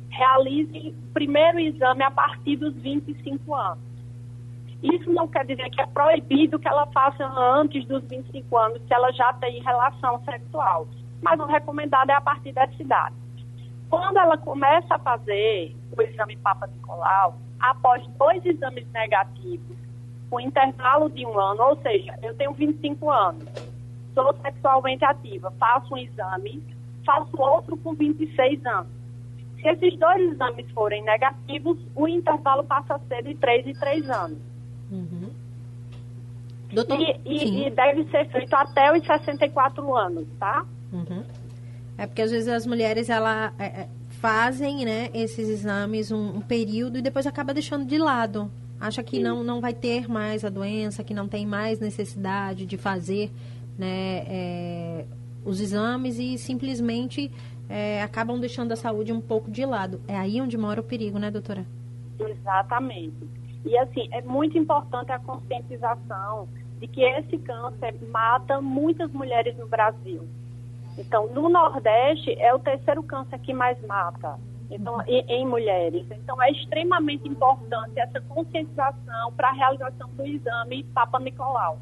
realizem 0.09 0.89
o 0.89 1.13
primeiro 1.13 1.59
exame 1.59 2.01
a 2.01 2.09
partir 2.09 2.55
dos 2.55 2.73
25 2.75 3.53
anos. 3.53 3.94
Isso 4.83 5.11
não 5.11 5.27
quer 5.27 5.45
dizer 5.45 5.69
que 5.69 5.81
é 5.81 5.85
proibido 5.87 6.59
que 6.59 6.67
ela 6.67 6.85
faça 6.87 7.25
antes 7.25 7.85
dos 7.85 8.03
25 8.03 8.57
anos, 8.57 8.81
se 8.81 8.93
ela 8.93 9.11
já 9.11 9.33
tem 9.33 9.61
relação 9.61 10.21
sexual. 10.23 10.87
Mas 11.21 11.39
o 11.39 11.45
recomendado 11.45 12.09
é 12.09 12.13
a 12.13 12.21
partir 12.21 12.51
dessa 12.51 12.81
idade. 12.81 13.15
Quando 13.89 14.17
ela 14.17 14.37
começa 14.37 14.95
a 14.95 14.99
fazer 14.99 15.75
o 15.97 16.01
exame 16.01 16.35
Papa 16.37 16.67
Nicolau, 16.67 17.37
após 17.59 18.05
dois 18.17 18.45
exames 18.45 18.85
negativos, 18.91 19.77
com 20.29 20.39
intervalo 20.39 21.09
de 21.09 21.25
um 21.25 21.39
ano, 21.39 21.63
ou 21.63 21.77
seja, 21.77 22.17
eu 22.21 22.35
tenho 22.35 22.51
25 22.53 23.09
anos, 23.09 23.45
sou 24.13 24.33
sexualmente 24.41 25.05
ativa, 25.05 25.51
faço 25.51 25.93
um 25.93 25.97
exame, 25.97 26.63
faço 27.05 27.39
outro 27.39 27.77
com 27.77 27.93
26 27.93 28.65
anos. 28.65 28.91
Se 29.61 29.69
esses 29.69 29.97
dois 29.97 30.31
exames 30.31 30.69
forem 30.71 31.03
negativos, 31.03 31.77
o 31.95 32.07
intervalo 32.07 32.63
passa 32.63 32.95
a 32.95 32.99
ser 32.99 33.23
de 33.23 33.35
3 33.35 33.67
e 33.67 33.73
3 33.73 34.09
anos. 34.09 34.54
Uhum. 34.91 35.29
Doutor, 36.71 36.99
e, 36.99 37.19
e, 37.25 37.67
e, 37.67 37.71
deve 37.71 38.05
ser 38.09 38.27
feito 38.29 38.53
até 38.53 38.91
os 38.91 39.05
64 39.05 39.95
anos, 39.95 40.27
tá? 40.39 40.65
Uhum. 40.91 41.23
É 41.97 42.05
porque 42.05 42.21
às 42.21 42.31
vezes 42.31 42.47
as 42.47 42.65
mulheres 42.65 43.09
ela, 43.09 43.53
é, 43.57 43.65
é, 43.65 43.89
fazem 44.09 44.83
né, 44.83 45.09
esses 45.13 45.47
exames 45.47 46.11
um, 46.11 46.37
um, 46.37 46.41
período 46.41 46.97
e 46.97 47.01
depois 47.01 47.25
acaba 47.25 47.53
deixando 47.53 47.85
de 47.85 47.97
lado. 47.97 48.51
Acha 48.79 49.01
que 49.01 49.19
não, 49.19 49.43
não 49.43 49.61
vai 49.61 49.73
ter 49.73 50.09
mais 50.09 50.43
a 50.43 50.49
doença, 50.49 51.03
que 51.03 51.13
não 51.13 51.27
tem 51.27 51.45
mais 51.45 51.79
necessidade 51.79 52.65
de 52.65 52.77
fazer 52.77 53.31
né, 53.77 54.23
é, 54.27 55.05
os 55.45 55.61
exames 55.61 56.19
e 56.19 56.37
simplesmente 56.37 57.31
é, 57.69 58.01
acabam 58.01 58.39
deixando 58.39 58.73
a 58.73 58.75
saúde 58.75 59.13
um 59.13 59.21
pouco 59.21 59.49
de 59.49 59.65
lado. 59.65 60.01
É 60.07 60.17
aí 60.17 60.41
onde 60.41 60.57
mora 60.57 60.81
o 60.81 60.83
perigo, 60.83 61.17
né, 61.17 61.31
doutora? 61.31 61.65
Exatamente. 62.19 63.44
E 63.65 63.77
assim, 63.77 64.07
é 64.11 64.21
muito 64.21 64.57
importante 64.57 65.11
a 65.11 65.19
conscientização 65.19 66.47
de 66.79 66.87
que 66.87 67.01
esse 67.01 67.37
câncer 67.39 67.95
mata 68.11 68.61
muitas 68.61 69.11
mulheres 69.11 69.57
no 69.57 69.67
Brasil. 69.67 70.27
Então, 70.97 71.27
no 71.27 71.49
Nordeste, 71.49 72.31
é 72.39 72.53
o 72.53 72.59
terceiro 72.59 73.03
câncer 73.03 73.39
que 73.39 73.53
mais 73.53 73.81
mata 73.85 74.37
então, 74.69 75.01
em, 75.07 75.45
mulheres. 75.45 76.05
Então, 76.11 76.41
é 76.41 76.51
extremamente 76.51 77.27
importante 77.27 77.99
essa 77.99 78.21
conscientização 78.21 79.33
para 79.35 79.49
a 79.49 79.53
realização 79.53 80.09
do 80.15 80.25
exame 80.25 80.83
Papa 80.85 81.19
Nicolau. 81.19 81.79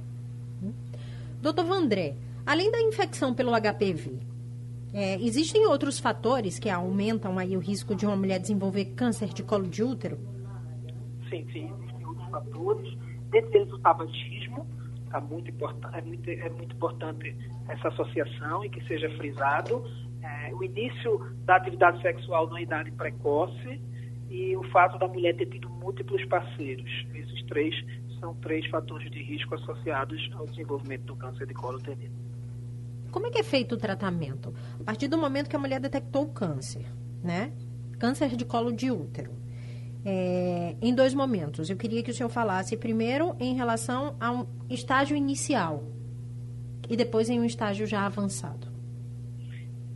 Doutor 1.41 1.65
Vandré, 1.65 2.15
além 2.45 2.71
da 2.71 2.81
infecção 2.81 3.33
pelo 3.33 3.51
HPV, 3.51 4.19
é, 4.93 5.15
existem 5.15 5.65
outros 5.65 5.99
fatores 5.99 6.59
que 6.59 6.69
aumentam 6.69 7.39
aí 7.39 7.57
o 7.57 7.59
risco 7.59 7.95
de 7.95 8.05
uma 8.05 8.15
mulher 8.15 8.39
desenvolver 8.39 8.85
câncer 8.95 9.29
de 9.29 9.43
colo 9.43 9.67
de 9.67 9.83
útero? 9.83 10.32
Sim, 11.51 11.71
existem 11.73 12.05
outros 12.05 12.29
fatores. 12.29 12.97
Dentre 13.29 13.59
eles 13.59 13.73
o 13.73 13.79
tabagismo, 13.79 14.67
tá 15.09 15.19
muito 15.19 15.49
é, 15.49 16.01
muito, 16.01 16.29
é 16.29 16.49
muito 16.49 16.75
importante 16.75 17.35
essa 17.67 17.87
associação 17.87 18.63
e 18.63 18.69
que 18.69 18.85
seja 18.87 19.09
frisado. 19.17 19.83
É, 20.21 20.53
o 20.53 20.63
início 20.63 21.19
da 21.45 21.55
atividade 21.55 22.01
sexual 22.01 22.49
na 22.49 22.61
idade 22.61 22.91
precoce 22.91 23.81
e 24.29 24.55
o 24.55 24.63
fato 24.71 24.97
da 24.97 25.07
mulher 25.07 25.35
ter 25.35 25.47
tido 25.47 25.69
múltiplos 25.69 26.23
parceiros. 26.25 26.89
Esses 27.13 27.43
três 27.43 27.75
são 28.19 28.33
três 28.35 28.65
fatores 28.67 29.11
de 29.11 29.21
risco 29.21 29.53
associados 29.55 30.31
ao 30.35 30.45
desenvolvimento 30.45 31.03
do 31.03 31.15
câncer 31.15 31.45
de 31.45 31.53
colo 31.53 31.77
uterino. 31.77 32.15
Como 33.11 33.27
é 33.27 33.29
que 33.29 33.39
é 33.39 33.43
feito 33.43 33.75
o 33.75 33.77
tratamento? 33.77 34.53
A 34.79 34.83
partir 34.83 35.07
do 35.07 35.17
momento 35.17 35.49
que 35.49 35.55
a 35.55 35.59
mulher 35.59 35.79
detectou 35.79 36.23
o 36.23 36.29
câncer, 36.29 36.85
né? 37.23 37.53
Câncer 37.99 38.35
de 38.35 38.43
colo 38.45 38.71
de 38.71 38.89
útero. 38.89 39.42
É, 40.05 40.75
em 40.81 40.93
dois 40.93 41.13
momentos. 41.13 41.69
Eu 41.69 41.77
queria 41.77 42.03
que 42.03 42.11
o 42.11 42.13
senhor 42.13 42.29
falasse 42.29 42.75
primeiro 42.75 43.35
em 43.39 43.55
relação 43.55 44.15
a 44.19 44.31
um 44.31 44.45
estágio 44.69 45.15
inicial 45.15 45.83
e 46.89 46.97
depois 46.97 47.29
em 47.29 47.39
um 47.39 47.45
estágio 47.45 47.87
já 47.87 48.05
avançado. 48.05 48.67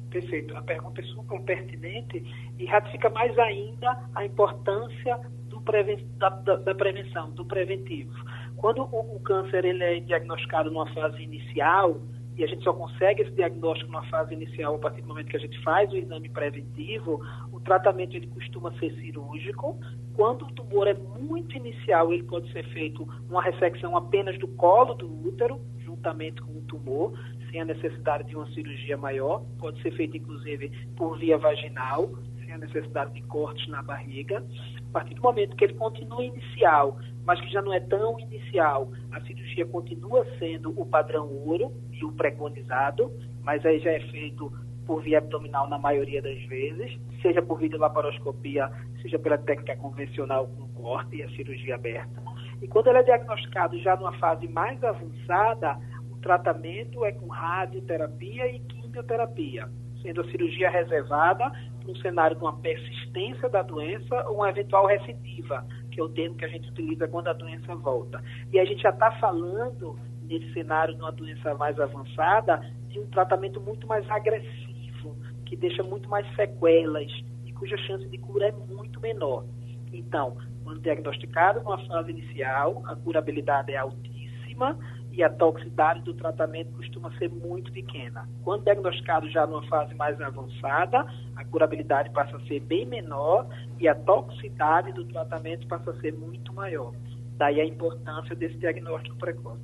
Perfeito. 0.10 0.56
A 0.56 0.62
pergunta 0.62 1.02
é 1.02 1.04
super 1.04 1.42
pertinente 1.42 2.24
e 2.58 2.66
ratifica 2.66 3.10
mais 3.10 3.38
ainda 3.38 4.10
a 4.16 4.26
importância 4.26 5.20
preven 5.68 6.08
da, 6.18 6.30
da, 6.30 6.56
da, 6.56 6.74
prevenção, 6.74 7.30
do 7.32 7.46
preventivo. 7.46 8.14
Quando 8.56 8.82
o, 8.84 9.18
o, 9.18 9.20
câncer 9.20 9.66
ele 9.66 9.84
é 9.84 10.00
diagnosticado 10.00 10.72
numa 10.72 10.92
fase 10.94 11.22
inicial, 11.22 12.02
e 12.38 12.44
a 12.44 12.48
gente 12.48 12.64
só 12.64 12.72
consegue 12.72 13.24
esse 13.24 13.32
diagnóstico 13.32 13.92
numa 13.92 14.06
fase 14.06 14.34
inicial 14.34 14.76
a 14.76 14.80
partir 14.80 15.02
do 15.02 15.08
momento 15.08 15.28
que 15.28 15.38
a 15.38 15.40
gente 15.40 15.60
faz 15.64 15.92
o 15.92 15.98
exame 15.98 16.30
preventivo, 16.30 17.20
o 17.52 17.60
tratamento 17.60 18.16
ele 18.16 18.28
costuma 18.28 18.72
ser 18.78 18.94
cirúrgico. 19.02 19.80
Quando 20.16 20.46
o 20.46 20.52
tumor 20.52 20.88
é 20.88 20.94
muito 20.94 21.58
inicial, 21.58 22.14
ele 22.14 22.24
pode 22.24 22.52
ser 22.52 22.64
feito 22.74 23.08
uma 23.28 23.42
ressecção 23.42 23.98
apenas 23.98 24.38
do 24.38 24.48
colo 24.50 24.94
do 24.94 25.08
útero, 25.28 25.60
juntamente 25.80 26.40
com 26.42 26.52
o 26.52 26.62
tumor, 26.62 27.14
sem 27.50 27.62
a 27.62 27.66
necessidade 27.66 28.26
de 28.26 28.36
uma 28.36 28.48
cirurgia 28.52 28.98
maior. 28.98 29.44
Pode 29.58 29.82
ser 29.82 29.92
feito, 29.92 30.16
inclusive, 30.16 30.70
por 30.96 31.18
via 31.18 31.40
vaginal, 31.40 32.12
sem 32.40 32.54
a 32.54 32.58
necessidade 32.60 33.14
de 33.14 33.22
cortes 33.24 33.68
na 33.68 33.82
barriga. 33.82 34.46
A 34.90 34.92
partir 34.94 35.16
do 35.16 35.24
momento 35.24 35.56
que 35.56 35.66
ele 35.66 35.74
continua 35.74 36.24
inicial, 36.24 37.00
mas 37.28 37.42
que 37.42 37.52
já 37.52 37.62
não 37.62 37.74
é 37.74 37.80
tão 37.82 38.18
inicial, 38.22 38.90
a 39.12 39.20
cirurgia 39.20 39.66
continua 39.66 40.26
sendo 40.40 40.74
o 40.80 40.86
padrão 40.86 41.28
ouro 41.28 41.74
e 41.92 42.06
o 42.06 42.14
preconizado, 42.14 43.12
mas 43.44 43.66
aí 43.66 43.80
já 43.80 43.92
é 43.92 44.00
feito 44.00 44.50
por 44.86 45.04
via 45.04 45.18
abdominal 45.18 45.68
na 45.68 45.78
maioria 45.78 46.22
das 46.22 46.42
vezes, 46.44 46.98
seja 47.22 47.42
por 47.42 47.60
videolaparoscopia, 47.60 48.72
seja 49.02 49.20
pela 49.20 49.38
técnica 49.38 49.76
convencional 49.76 50.48
com 50.48 50.70
corte 50.82 51.18
e 51.18 51.24
a 51.24 51.30
cirurgia 51.32 51.76
aberta. 51.76 52.24
E 52.62 52.68
quando 52.70 52.88
ele 52.88 53.00
é 53.00 53.04
diagnosticado 53.04 53.78
já 53.80 53.98
numa 53.98 54.14
fase 54.14 54.48
mais 54.48 54.82
avançada, 54.82 55.78
o 56.10 56.16
tratamento 56.22 57.04
é 57.04 57.12
com 57.12 57.28
radioterapia 57.28 58.50
e 58.50 58.62
quimioterapia, 58.62 59.68
sendo 60.02 60.22
a 60.22 60.32
cirurgia 60.32 60.70
reservada 60.70 61.52
para 61.82 61.92
um 61.92 61.96
cenário 61.98 62.38
de 62.38 62.44
uma 62.44 62.58
persistência 62.60 63.50
da 63.50 63.62
doença 63.64 64.16
ou 64.30 64.38
uma 64.38 64.50
eventual 64.50 64.86
recidiva, 64.86 65.66
que 65.98 66.02
é 66.02 66.04
o 66.04 66.10
termo 66.10 66.36
que 66.36 66.46
a 66.46 66.48
gente 66.48 66.70
utiliza 66.70 67.08
quando 67.08 67.28
a 67.28 67.34
doença 67.34 67.74
volta. 67.76 68.24
E 68.54 68.60
a 68.60 68.66
gente 68.66 68.84
já 68.84 68.92
está 68.92 69.10
falando, 69.14 69.98
nesse 70.22 70.54
cenário 70.54 70.94
de 70.94 71.02
uma 71.02 71.12
doença 71.12 71.56
mais 71.56 71.80
avançada, 71.80 72.62
de 72.88 73.00
um 73.00 73.08
tratamento 73.08 73.60
muito 73.60 73.88
mais 73.88 74.08
agressivo, 74.12 75.18
que 75.44 75.56
deixa 75.56 75.82
muito 75.82 76.08
mais 76.08 76.24
sequelas 76.36 77.12
e 77.48 77.52
cuja 77.52 77.76
chance 77.78 78.08
de 78.10 78.18
cura 78.20 78.50
é 78.50 78.52
muito 78.52 79.02
menor. 79.02 79.44
Então, 79.92 80.38
quando 80.64 80.82
diagnosticado 80.82 81.62
numa 81.62 81.84
fase 81.88 82.12
inicial, 82.12 82.84
a 82.86 82.96
curabilidade 82.96 83.72
é 83.72 83.78
altíssima, 83.78 84.78
e 85.18 85.24
a 85.24 85.30
toxicidade 85.32 86.02
do 86.02 86.14
tratamento 86.14 86.72
costuma 86.74 87.12
ser 87.18 87.28
muito 87.28 87.72
pequena. 87.72 88.30
Quando 88.44 88.64
diagnosticado 88.64 89.28
já 89.32 89.48
numa 89.48 89.66
fase 89.68 89.96
mais 89.96 90.22
avançada, 90.22 91.08
a 91.36 91.44
curabilidade 91.44 92.12
passa 92.12 92.38
a 92.38 92.40
ser 92.42 92.60
bem 92.60 92.86
menor 92.86 93.48
e 93.80 93.88
a 93.88 93.96
toxicidade 93.96 94.94
do 94.94 95.04
tratamento 95.06 95.68
passa 95.68 95.90
a 95.90 96.00
ser 96.00 96.14
muito 96.14 96.54
maior. 96.54 96.94
Daí 97.36 97.60
a 97.60 97.66
importância 97.66 98.36
desse 98.36 98.58
diagnóstico 98.58 99.18
precoce. 99.18 99.60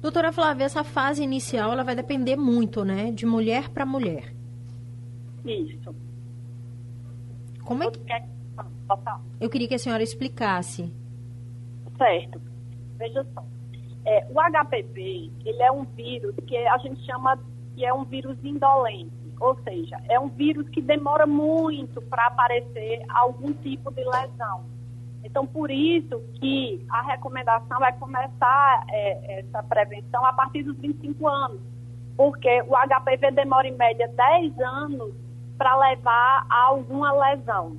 Doutora 0.00 0.30
Flávia, 0.32 0.66
essa 0.66 0.84
fase 0.84 1.24
inicial 1.24 1.72
ela 1.72 1.82
vai 1.82 1.96
depender 1.96 2.36
muito, 2.36 2.84
né, 2.84 3.10
de 3.10 3.26
mulher 3.26 3.70
para 3.70 3.84
mulher. 3.84 4.32
Isso. 5.44 5.92
Como 7.64 7.82
é 7.82 7.90
que... 7.90 8.00
Eu 9.40 9.50
queria 9.50 9.66
que 9.66 9.74
a 9.74 9.78
senhora 9.78 10.02
explicasse. 10.02 10.92
Certo. 11.98 12.40
Veja 12.98 13.26
só. 13.34 13.44
É, 14.04 14.26
o 14.30 14.34
HPV, 14.34 15.30
ele 15.44 15.62
é 15.62 15.70
um 15.70 15.84
vírus 15.84 16.34
que 16.46 16.56
a 16.56 16.78
gente 16.78 17.04
chama 17.04 17.38
que 17.74 17.84
é 17.84 17.94
um 17.94 18.04
vírus 18.04 18.36
indolente, 18.44 19.12
ou 19.40 19.56
seja, 19.62 19.96
é 20.08 20.18
um 20.18 20.28
vírus 20.28 20.68
que 20.68 20.82
demora 20.82 21.26
muito 21.26 22.02
para 22.02 22.26
aparecer 22.26 23.02
algum 23.08 23.52
tipo 23.52 23.90
de 23.92 24.04
lesão. 24.04 24.64
Então, 25.24 25.46
por 25.46 25.70
isso 25.70 26.20
que 26.40 26.84
a 26.90 27.02
recomendação 27.02 27.84
é 27.84 27.92
começar 27.92 28.84
é, 28.90 29.38
essa 29.40 29.62
prevenção 29.62 30.24
a 30.26 30.32
partir 30.32 30.64
dos 30.64 30.76
25 30.78 31.28
anos, 31.28 31.60
porque 32.16 32.62
o 32.62 32.74
HPV 32.74 33.30
demora 33.30 33.68
em 33.68 33.76
média 33.76 34.08
10 34.08 34.58
anos 34.60 35.14
para 35.56 35.76
levar 35.76 36.44
a 36.50 36.62
alguma 36.64 37.12
lesão. 37.12 37.78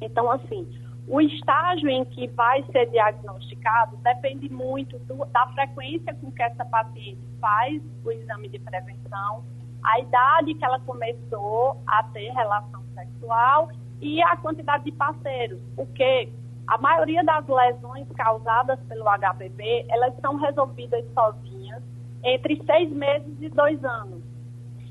Então, 0.00 0.30
assim, 0.30 0.66
o 1.08 1.20
estágio 1.20 1.88
em 1.88 2.04
que 2.04 2.28
vai 2.28 2.62
ser 2.70 2.86
diagnosticado 2.90 3.96
depende 3.98 4.48
muito 4.48 4.98
do, 5.00 5.24
da 5.26 5.46
frequência 5.48 6.14
com 6.14 6.30
que 6.30 6.42
essa 6.42 6.64
paciente 6.64 7.20
faz 7.40 7.82
o 8.04 8.10
exame 8.12 8.48
de 8.48 8.58
prevenção, 8.58 9.44
a 9.82 9.98
idade 9.98 10.54
que 10.54 10.64
ela 10.64 10.78
começou 10.80 11.82
a 11.86 12.04
ter 12.04 12.30
relação 12.30 12.82
sexual 12.94 13.68
e 14.00 14.22
a 14.22 14.36
quantidade 14.36 14.84
de 14.84 14.92
parceiros, 14.92 15.60
porque 15.74 16.28
a 16.66 16.78
maioria 16.78 17.24
das 17.24 17.46
lesões 17.48 18.06
causadas 18.16 18.78
pelo 18.88 19.04
HPV, 19.04 19.86
elas 19.88 20.14
são 20.20 20.36
resolvidas 20.36 21.04
sozinhas 21.12 21.82
entre 22.24 22.62
seis 22.64 22.90
meses 22.90 23.36
e 23.40 23.48
dois 23.48 23.84
anos. 23.84 24.22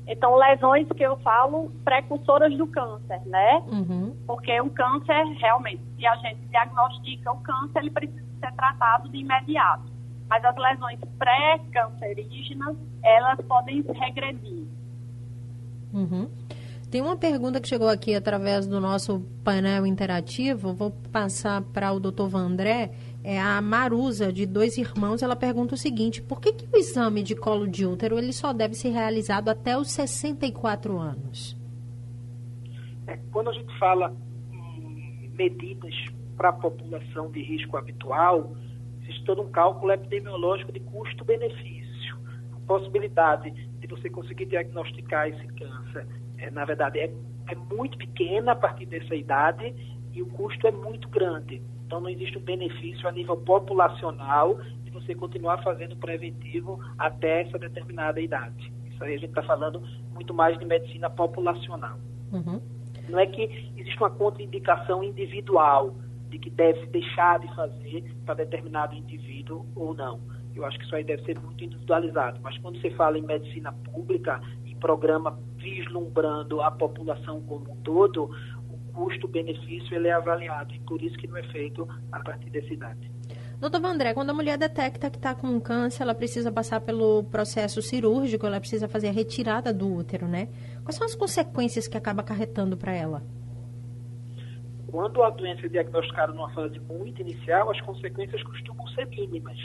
Então, 0.06 0.36
lesões 0.36 0.88
que 0.88 1.02
eu 1.02 1.16
falo 1.18 1.70
precursoras 1.84 2.56
do 2.56 2.66
câncer, 2.66 3.20
né? 3.26 3.62
Uhum. 3.70 4.16
Porque 4.26 4.60
o 4.60 4.68
câncer, 4.70 5.24
realmente, 5.38 5.80
se 5.96 6.06
a 6.06 6.16
gente 6.16 6.40
diagnostica 6.48 7.32
o 7.32 7.40
câncer, 7.40 7.78
ele 7.78 7.90
precisa 7.90 8.24
ser 8.40 8.52
tratado 8.52 9.08
de 9.08 9.18
imediato. 9.18 9.84
Mas 10.28 10.44
as 10.44 10.56
lesões 10.56 10.98
pré-cancerígenas, 11.18 12.76
elas 13.02 13.38
podem 13.46 13.82
regredir. 13.82 14.64
Uhum. 15.92 16.28
Tem 16.90 17.00
uma 17.00 17.16
pergunta 17.16 17.58
que 17.58 17.68
chegou 17.68 17.88
aqui 17.88 18.14
através 18.14 18.66
do 18.66 18.78
nosso 18.80 19.20
painel 19.42 19.86
interativo. 19.86 20.74
Vou 20.74 20.90
passar 21.10 21.62
para 21.62 21.90
o 21.90 21.98
doutor 21.98 22.28
Vandré 22.28 22.90
é 23.24 23.40
a 23.40 23.60
Marusa, 23.60 24.32
de 24.32 24.46
dois 24.46 24.76
irmãos, 24.76 25.22
ela 25.22 25.36
pergunta 25.36 25.74
o 25.74 25.78
seguinte: 25.78 26.20
por 26.20 26.40
que, 26.40 26.52
que 26.52 26.66
o 26.72 26.76
exame 26.76 27.22
de 27.22 27.36
colo 27.36 27.68
de 27.68 27.86
útero 27.86 28.18
ele 28.18 28.32
só 28.32 28.52
deve 28.52 28.74
ser 28.74 28.90
realizado 28.90 29.48
até 29.48 29.78
os 29.78 29.90
64 29.92 30.98
anos? 30.98 31.56
É, 33.06 33.16
quando 33.30 33.50
a 33.50 33.52
gente 33.52 33.78
fala 33.78 34.14
em 34.52 35.30
medidas 35.36 35.94
para 36.36 36.48
a 36.48 36.52
população 36.52 37.30
de 37.30 37.42
risco 37.42 37.76
habitual, 37.76 38.56
existe 39.02 39.24
todo 39.24 39.42
um 39.42 39.50
cálculo 39.50 39.92
epidemiológico 39.92 40.72
de 40.72 40.80
custo-benefício. 40.80 42.16
A 42.56 42.66
possibilidade 42.66 43.50
de 43.50 43.86
você 43.86 44.10
conseguir 44.10 44.46
diagnosticar 44.46 45.28
esse 45.28 45.46
câncer, 45.46 46.06
é, 46.38 46.50
na 46.50 46.64
verdade, 46.64 46.98
é, 46.98 47.12
é 47.48 47.54
muito 47.54 47.96
pequena 47.98 48.52
a 48.52 48.56
partir 48.56 48.86
dessa 48.86 49.14
idade 49.14 49.74
e 50.12 50.22
o 50.22 50.26
custo 50.26 50.66
é 50.66 50.70
muito 50.70 51.08
grande. 51.08 51.62
Então, 51.86 52.00
não 52.00 52.08
existe 52.08 52.38
um 52.38 52.42
benefício 52.42 53.06
a 53.08 53.12
nível 53.12 53.36
populacional 53.36 54.58
de 54.82 54.90
você 54.90 55.14
continuar 55.14 55.62
fazendo 55.62 55.96
preventivo 55.96 56.80
até 56.98 57.42
essa 57.42 57.58
determinada 57.58 58.20
idade. 58.20 58.72
Isso 58.90 59.02
aí 59.04 59.14
a 59.14 59.18
gente 59.18 59.30
está 59.30 59.42
falando 59.42 59.82
muito 60.14 60.32
mais 60.32 60.58
de 60.58 60.64
medicina 60.64 61.10
populacional. 61.10 61.98
Uhum. 62.32 62.60
Não 63.08 63.18
é 63.18 63.26
que 63.26 63.42
existe 63.76 63.98
uma 63.98 64.10
contraindicação 64.10 65.02
individual 65.02 65.94
de 66.30 66.38
que 66.38 66.48
deve 66.48 66.86
deixar 66.86 67.38
de 67.40 67.54
fazer 67.54 68.04
para 68.24 68.34
determinado 68.34 68.94
indivíduo 68.94 69.66
ou 69.74 69.92
não. 69.92 70.20
Eu 70.54 70.64
acho 70.64 70.78
que 70.78 70.84
isso 70.84 70.94
aí 70.94 71.04
deve 71.04 71.22
ser 71.24 71.38
muito 71.38 71.62
individualizado. 71.64 72.40
Mas 72.42 72.56
quando 72.58 72.80
você 72.80 72.90
fala 72.90 73.18
em 73.18 73.22
medicina 73.22 73.72
pública, 73.72 74.40
programa 74.82 75.38
vislumbrando 75.58 76.60
a 76.60 76.68
população 76.72 77.40
como 77.42 77.72
um 77.72 77.76
todo, 77.76 78.28
custo-benefício 78.92 79.94
ele 79.94 80.08
é 80.08 80.12
avaliado 80.12 80.74
e 80.74 80.80
por 80.80 81.02
isso 81.02 81.16
que 81.16 81.26
não 81.26 81.36
é 81.36 81.42
feito 81.44 81.88
a 82.10 82.20
partir 82.20 82.50
dessa 82.50 82.72
idade. 82.72 83.10
Doutor 83.62 83.80
Vandré, 83.80 84.12
quando 84.12 84.30
a 84.30 84.34
mulher 84.34 84.58
detecta 84.58 85.08
que 85.08 85.16
está 85.16 85.36
com 85.36 85.60
câncer, 85.60 86.02
ela 86.02 86.16
precisa 86.16 86.50
passar 86.50 86.80
pelo 86.80 87.22
processo 87.24 87.80
cirúrgico, 87.80 88.44
ela 88.44 88.58
precisa 88.58 88.88
fazer 88.88 89.08
a 89.08 89.12
retirada 89.12 89.72
do 89.72 89.92
útero, 89.94 90.26
né? 90.26 90.48
Quais 90.82 90.96
são 90.96 91.06
as 91.06 91.14
consequências 91.14 91.86
que 91.86 91.96
acaba 91.96 92.22
acarretando 92.22 92.76
para 92.76 92.92
ela? 92.92 93.22
Quando 94.88 95.22
a 95.22 95.30
doença 95.30 95.66
é 95.66 95.68
diagnosticada 95.68 96.32
numa 96.32 96.50
fase 96.50 96.78
muito 96.80 97.20
inicial, 97.20 97.70
as 97.70 97.80
consequências 97.82 98.42
costumam 98.42 98.86
ser 98.88 99.06
mínimas. 99.06 99.56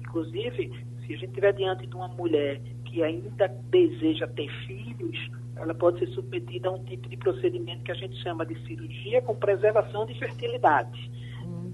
Inclusive, 0.00 0.70
se 1.06 1.14
a 1.14 1.16
gente 1.16 1.28
estiver 1.28 1.52
diante 1.54 1.86
de 1.86 1.96
uma 1.96 2.08
mulher 2.08 2.60
que 2.96 3.02
ainda 3.02 3.46
deseja 3.68 4.26
ter 4.28 4.48
filhos, 4.66 5.30
ela 5.56 5.74
pode 5.74 5.98
ser 5.98 6.06
submetida 6.14 6.70
a 6.70 6.72
um 6.72 6.82
tipo 6.84 7.06
de 7.10 7.16
procedimento 7.18 7.84
que 7.84 7.92
a 7.92 7.94
gente 7.94 8.16
chama 8.22 8.46
de 8.46 8.58
cirurgia 8.66 9.20
com 9.20 9.34
preservação 9.34 10.06
de 10.06 10.18
fertilidade 10.18 11.10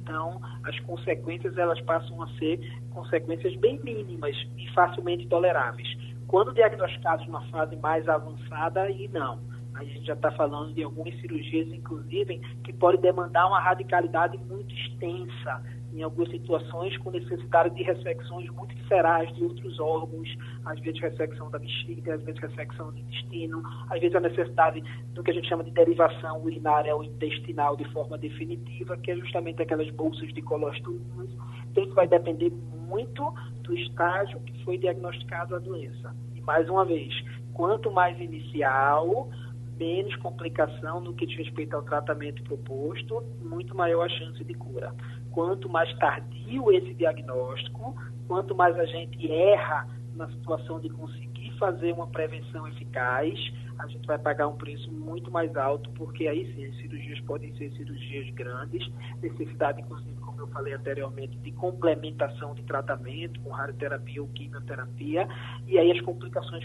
então, 0.03 0.41
as 0.65 0.79
consequências 0.81 1.57
elas 1.57 1.81
passam 1.83 2.21
a 2.23 2.29
ser 2.37 2.59
consequências 2.91 3.55
bem 3.57 3.81
mínimas 3.85 4.37
e 4.59 4.69
facilmente 4.73 5.29
toleráveis. 5.29 5.89
Quando 6.27 6.53
diagnosticados 6.53 7.25
numa 7.27 7.43
fase 7.49 7.77
mais 7.77 8.09
avançada, 8.09 8.83
aí 8.83 9.09
não. 9.13 9.39
A 9.75 9.85
gente 9.85 10.05
já 10.05 10.15
está 10.15 10.31
falando 10.33 10.75
de 10.75 10.83
algumas 10.83 11.15
cirurgias, 11.21 11.69
inclusive, 11.69 12.39
que 12.65 12.73
podem 12.73 13.01
demandar 13.01 13.47
uma 13.47 13.61
radicalidade 13.61 14.37
muito 14.39 14.75
extensa 14.75 15.63
em 15.93 16.03
algumas 16.03 16.31
situações 16.31 16.97
com 16.99 17.11
necessidade 17.11 17.75
de 17.75 17.83
ressecções 17.83 18.49
muito 18.51 18.75
viscerais 18.75 19.33
de 19.35 19.45
outros 19.45 19.79
órgãos, 19.79 20.29
às 20.65 20.81
vezes 20.81 21.01
ressecção 21.01 21.51
da 21.51 21.59
bexiga, 21.59 22.15
às 22.15 22.23
vezes 22.23 22.41
ressecção 22.41 22.91
do 22.91 22.99
intestino, 22.99 23.63
às 23.91 24.01
vezes 24.01 24.17
a 24.17 24.21
necessidade 24.21 24.83
do 25.13 25.23
que 25.23 25.31
a 25.31 25.35
gente 25.35 25.49
chama 25.49 25.65
de 25.65 25.71
derivação 25.71 26.43
urinária 26.43 26.95
ou 26.95 27.05
intestinal 27.05 27.77
de 27.77 27.85
forma 27.93 28.17
definitiva, 28.17 28.97
que 28.97 29.11
é 29.11 29.17
justamente 29.17 29.61
aquelas 29.63 29.91
bolsas 29.91 30.33
de 30.33 30.41
colostomias. 30.43 31.31
Então, 31.71 31.85
isso 31.85 31.95
vai 31.95 32.09
depender 32.09 32.51
muito 32.51 33.33
do 33.63 33.75
estágio 33.75 34.41
que 34.41 34.65
foi 34.65 34.79
diagnosticado 34.79 35.55
a 35.55 35.59
doença. 35.59 36.15
E, 36.35 36.41
mais 36.41 36.69
uma 36.69 36.85
vez, 36.85 37.13
quanto 37.53 37.91
mais 37.91 38.19
inicial, 38.21 39.31
menos 39.79 40.15
complicação 40.17 41.01
no 41.01 41.15
que 41.15 41.27
diz 41.27 41.37
respeito 41.37 41.75
ao 41.75 41.83
tratamento 41.83 42.43
proposto, 42.45 43.23
muito 43.43 43.77
maior 43.77 44.05
a 44.05 44.09
chance 44.09 44.43
de 44.45 44.55
cura 44.55 44.95
quanto 45.33 45.69
mais 45.69 45.93
tardio 45.99 46.71
esse 46.73 46.95
diagnóstico, 46.95 47.95
quanto 48.29 48.55
mais 48.55 48.79
a 48.79 48.85
gente 48.85 49.31
erra 49.31 49.89
na 50.15 50.29
situação 50.29 50.79
de 50.79 50.89
conseguir 50.91 51.33
fazer 51.59 51.93
uma 51.93 52.07
prevenção 52.07 52.67
eficaz, 52.69 53.39
a 53.79 53.87
gente 53.87 54.07
vai 54.07 54.19
pagar 54.19 54.47
um 54.49 54.57
preço 54.57 54.91
muito 54.93 55.31
mais 55.31 55.57
alto, 55.57 55.91
porque 55.91 56.29
aí 56.29 56.53
sim, 56.55 56.67
as 56.67 56.77
cirurgias 56.77 57.21
podem 57.21 57.55
ser 57.57 57.71
cirurgias 57.73 58.29
grandes, 58.35 58.87
necessidade, 59.21 59.81
inclusive, 59.81 60.15
como 60.21 60.41
eu 60.41 60.47
falei 60.49 60.75
anteriormente, 60.75 61.37
de 61.39 61.51
complementação 61.53 62.55
de 62.55 62.63
tratamento 62.65 63.41
com 63.41 63.51
radioterapia 63.51 64.23
ou 64.23 64.29
quimioterapia, 64.29 65.29
e 65.67 65.79
aí 65.79 65.91
as 65.91 66.01
complicações 66.03 66.65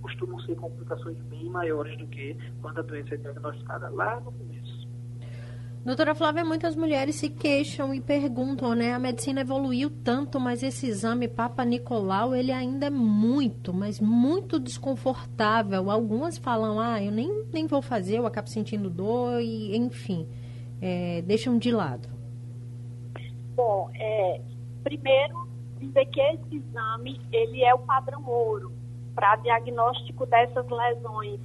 costumam 0.00 0.38
ser 0.40 0.56
complicações 0.56 1.16
bem 1.24 1.48
maiores 1.48 1.96
do 1.96 2.06
que 2.06 2.36
quando 2.60 2.80
a 2.80 2.82
doença 2.82 3.14
é 3.14 3.18
diagnosticada 3.18 3.88
lá 3.88 4.20
no 4.20 4.32
começo. 4.32 4.77
Doutora 5.84 6.14
Flávia, 6.14 6.44
muitas 6.44 6.76
mulheres 6.76 7.14
se 7.16 7.30
queixam 7.30 7.94
e 7.94 8.00
perguntam, 8.00 8.74
né? 8.74 8.92
A 8.92 8.98
medicina 8.98 9.40
evoluiu 9.40 9.88
tanto, 9.88 10.38
mas 10.38 10.62
esse 10.62 10.86
exame 10.86 11.28
Papa 11.28 11.64
Nicolau, 11.64 12.34
ele 12.34 12.52
ainda 12.52 12.86
é 12.86 12.90
muito, 12.90 13.72
mas 13.72 14.00
muito 14.00 14.58
desconfortável. 14.58 15.90
Algumas 15.90 16.36
falam, 16.36 16.78
ah, 16.78 17.02
eu 17.02 17.12
nem, 17.12 17.44
nem 17.52 17.66
vou 17.66 17.80
fazer, 17.80 18.18
eu 18.18 18.26
acabo 18.26 18.48
sentindo 18.48 18.90
dor 18.90 19.40
e, 19.40 19.76
enfim, 19.76 20.28
é, 20.82 21.22
deixam 21.22 21.56
de 21.56 21.70
lado. 21.70 22.08
Bom, 23.54 23.88
é, 23.94 24.40
primeiro, 24.82 25.48
dizer 25.78 26.06
que 26.06 26.20
esse 26.20 26.56
exame, 26.56 27.20
ele 27.32 27.62
é 27.62 27.72
o 27.72 27.78
padrão 27.78 28.22
ouro 28.26 28.72
para 29.14 29.36
diagnóstico 29.36 30.26
dessas 30.26 30.66
lesões 30.68 31.40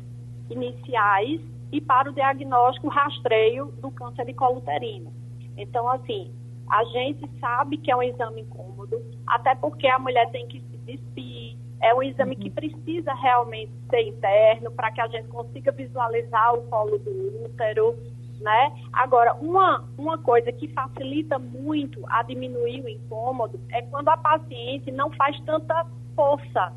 iniciais 0.50 1.53
e 1.74 1.82
para 1.82 2.08
o 2.10 2.14
diagnóstico 2.14 2.88
rastreio 2.88 3.66
do 3.82 3.90
câncer 3.90 4.26
de 4.26 4.34
colo 4.34 4.60
uterino. 4.60 5.12
Então, 5.58 5.90
assim, 5.90 6.32
a 6.70 6.84
gente 6.86 7.28
sabe 7.40 7.78
que 7.78 7.92
é 7.92 7.96
um 7.96 8.04
exame 8.04 8.42
incômodo, 8.42 9.04
até 9.26 9.56
porque 9.56 9.88
a 9.88 9.98
mulher 9.98 10.30
tem 10.32 10.48
que 10.48 10.62
se 10.62 10.78
despir, 10.78 11.58
é 11.82 11.94
um 11.96 12.04
exame 12.04 12.36
que 12.36 12.50
uhum. 12.50 12.54
precisa 12.54 13.12
realmente 13.16 13.72
ser 13.90 14.02
interno 14.08 14.72
para 14.72 14.92
que 14.92 15.02
a 15.02 15.08
gente 15.08 15.28
consiga 15.30 15.72
visualizar 15.72 16.54
o 16.54 16.62
colo 16.70 17.00
do 17.00 17.46
útero, 17.46 17.98
né? 18.40 18.72
Agora, 18.94 19.34
uma, 19.34 19.84
uma 19.98 20.18
coisa 20.20 20.52
que 20.52 20.68
facilita 20.68 21.40
muito 21.40 22.04
a 22.08 22.22
diminuir 22.22 22.82
o 22.82 22.90
incômodo 22.90 23.60
é 23.72 23.82
quando 23.82 24.10
a 24.10 24.18
paciente 24.18 24.92
não 24.92 25.10
faz 25.12 25.40
tanta 25.42 25.88
força 26.16 26.72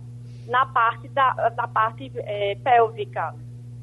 na 0.49 0.65
parte 0.67 1.07
da, 1.09 1.51
da 1.51 1.69
parte 1.69 2.11
é, 2.17 2.55
pélvica. 2.57 3.35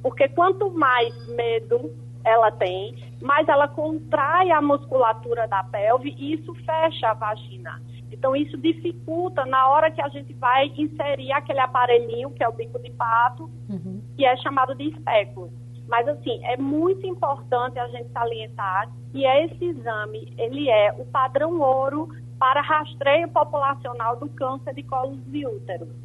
Porque 0.04 0.28
quanto 0.28 0.70
mais 0.70 1.16
medo 1.30 1.90
ela 2.26 2.52
tem, 2.52 2.94
mais 3.22 3.48
ela 3.48 3.68
contrai 3.68 4.52
a 4.52 4.62
musculatura 4.62 5.48
da 5.48 5.64
pelve 5.64 6.14
e 6.18 6.34
isso 6.34 6.54
fecha 6.56 7.10
a 7.10 7.14
vagina. 7.14 7.82
Então, 8.12 8.36
isso 8.36 8.58
dificulta 8.58 9.46
na 9.46 9.68
hora 9.70 9.90
que 9.90 10.02
a 10.02 10.10
gente 10.10 10.34
vai 10.34 10.68
inserir 10.78 11.32
aquele 11.32 11.60
aparelhinho, 11.60 12.32
que 12.32 12.44
é 12.44 12.48
o 12.48 12.54
bico 12.54 12.80
de 12.80 12.92
pato, 12.92 13.50
uhum. 13.70 14.02
que 14.16 14.26
é 14.26 14.38
chamado 14.38 14.76
de 14.76 14.90
espéculo. 14.90 15.52
Mas, 15.88 16.08
assim, 16.08 16.40
é 16.46 16.56
muito 16.56 17.06
importante 17.08 17.80
a 17.80 17.88
gente 17.88 18.10
salientar 18.12 18.90
que 19.12 19.26
esse 19.26 19.66
exame, 19.66 20.34
ele 20.38 20.70
é 20.70 20.94
o 20.94 21.06
padrão 21.06 21.60
ouro 21.60 22.10
para 22.38 22.62
rastreio 22.62 23.30
populacional 23.30 24.18
do 24.18 24.30
câncer 24.30 24.74
de 24.74 24.84
colo 24.84 25.18
de 25.28 25.46
útero 25.48 26.03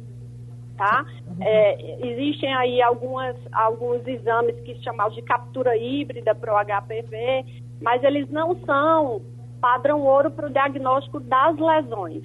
tá? 0.79 1.05
É, 1.41 2.07
existem 2.07 2.53
aí 2.53 2.81
algumas, 2.81 3.35
alguns 3.51 4.07
exames 4.07 4.55
que 4.61 4.75
se 4.75 4.83
chamam 4.83 5.09
de 5.09 5.21
captura 5.21 5.75
híbrida 5.75 6.33
para 6.33 6.53
o 6.53 6.65
HPV, 6.65 7.45
mas 7.81 8.01
eles 8.01 8.29
não 8.29 8.57
são 8.65 9.21
padrão 9.59 10.01
ouro 10.01 10.31
para 10.31 10.47
o 10.47 10.49
diagnóstico 10.49 11.19
das 11.19 11.57
lesões. 11.57 12.23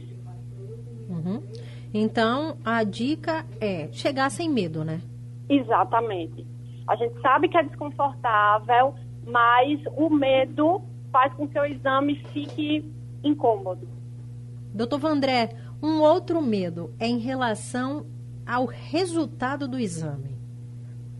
Uhum. 1.08 1.42
Então, 1.92 2.56
a 2.64 2.84
dica 2.84 3.44
é 3.60 3.88
chegar 3.90 4.30
sem 4.30 4.48
medo, 4.48 4.84
né? 4.84 5.00
Exatamente. 5.48 6.46
A 6.86 6.94
gente 6.94 7.20
sabe 7.20 7.48
que 7.48 7.58
é 7.58 7.62
desconfortável, 7.64 8.94
mas 9.26 9.80
o 9.96 10.08
medo 10.10 10.80
faz 11.10 11.32
com 11.34 11.48
que 11.48 11.58
o 11.58 11.64
exame 11.64 12.16
fique 12.32 12.84
incômodo. 13.22 13.88
Doutor 14.72 14.98
Vandré, 14.98 15.50
um 15.82 16.00
outro 16.00 16.40
medo 16.40 16.92
é 17.00 17.06
em 17.06 17.18
relação 17.18 18.06
ao 18.46 18.66
resultado 18.66 19.66
do 19.66 19.78
exame. 19.78 20.36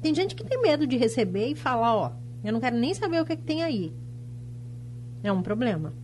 Tem 0.03 0.15
gente 0.15 0.35
que 0.35 0.45
tem 0.45 0.61
medo 0.61 0.87
de 0.87 0.97
receber 0.97 1.49
e 1.49 1.55
falar, 1.55 1.95
ó, 1.97 2.13
eu 2.45 2.53
não 2.53 2.61
quero 2.61 2.77
nem 2.77 2.93
saber 2.93 3.21
o 3.21 3.25
que, 3.25 3.33
é 3.33 3.37
que 3.37 3.43
tem 3.43 3.63
aí. 3.63 3.93
É 5.23 5.33
um 5.33 5.43
problema. 5.43 5.95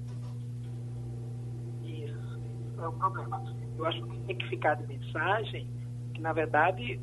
Isso, 1.85 2.41
é 2.79 2.89
um 2.89 2.99
problema. 2.99 3.45
Eu 3.77 3.85
acho 3.85 4.03
que 4.03 4.21
tem 4.21 4.37
que 4.37 4.49
ficar 4.49 4.75
de 4.75 4.87
mensagem 4.87 5.69
que, 6.15 6.21
na 6.21 6.33
verdade, 6.33 6.99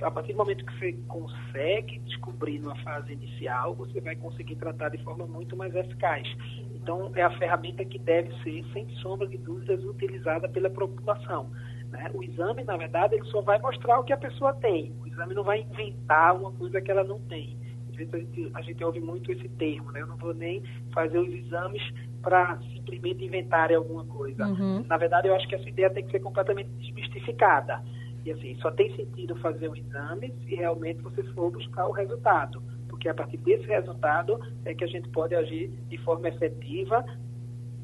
a 0.00 0.10
partir 0.10 0.32
do 0.32 0.38
momento 0.38 0.64
que 0.64 0.78
você 0.78 0.92
consegue 1.08 1.98
descobrir 2.00 2.60
numa 2.60 2.76
fase 2.82 3.12
inicial, 3.12 3.74
você 3.74 4.00
vai 4.00 4.16
conseguir 4.16 4.56
tratar 4.56 4.90
de 4.90 5.02
forma 5.02 5.26
muito 5.26 5.56
mais 5.56 5.74
eficaz. 5.74 6.26
Então, 6.74 7.12
é 7.14 7.22
a 7.22 7.38
ferramenta 7.38 7.84
que 7.84 7.98
deve 7.98 8.32
ser, 8.42 8.64
sem 8.72 8.88
sombra 8.96 9.26
de 9.26 9.38
dúvidas, 9.38 9.84
utilizada 9.84 10.48
pela 10.48 10.70
população. 10.70 11.50
Né? 11.92 12.10
O 12.14 12.24
exame, 12.24 12.64
na 12.64 12.76
verdade, 12.76 13.14
ele 13.14 13.24
só 13.26 13.42
vai 13.42 13.58
mostrar 13.60 14.00
o 14.00 14.04
que 14.04 14.12
a 14.12 14.16
pessoa 14.16 14.54
tem. 14.54 14.92
O 15.02 15.06
exame 15.06 15.34
não 15.34 15.44
vai 15.44 15.60
inventar 15.60 16.34
uma 16.34 16.50
coisa 16.52 16.80
que 16.80 16.90
ela 16.90 17.04
não 17.04 17.20
tem. 17.20 17.56
Às 17.90 17.96
vezes 17.96 18.14
a 18.14 18.18
gente, 18.18 18.50
a 18.54 18.62
gente 18.62 18.82
ouve 18.82 18.98
muito 18.98 19.30
esse 19.30 19.48
termo, 19.50 19.92
né? 19.92 20.00
Eu 20.00 20.06
não 20.06 20.16
vou 20.16 20.32
nem 20.32 20.62
fazer 20.94 21.18
os 21.18 21.28
exames 21.28 21.82
para 22.22 22.58
simplesmente 22.74 23.22
inventar 23.22 23.70
alguma 23.72 24.06
coisa. 24.06 24.46
Uhum. 24.46 24.84
Na 24.88 24.96
verdade, 24.96 25.28
eu 25.28 25.34
acho 25.34 25.46
que 25.46 25.54
essa 25.54 25.68
ideia 25.68 25.90
tem 25.90 26.04
que 26.04 26.10
ser 26.10 26.20
completamente 26.20 26.70
desmistificada. 26.70 27.82
E 28.24 28.30
assim, 28.30 28.54
só 28.56 28.70
tem 28.70 28.94
sentido 28.96 29.36
fazer 29.36 29.68
o 29.68 29.76
exame 29.76 30.32
se 30.44 30.54
realmente 30.54 31.02
você 31.02 31.22
for 31.34 31.50
buscar 31.50 31.86
o 31.86 31.92
resultado. 31.92 32.62
Porque 32.88 33.08
a 33.08 33.14
partir 33.14 33.36
desse 33.38 33.66
resultado 33.66 34.40
é 34.64 34.74
que 34.74 34.84
a 34.84 34.86
gente 34.86 35.08
pode 35.10 35.34
agir 35.34 35.68
de 35.88 35.98
forma 35.98 36.28
efetiva, 36.28 37.04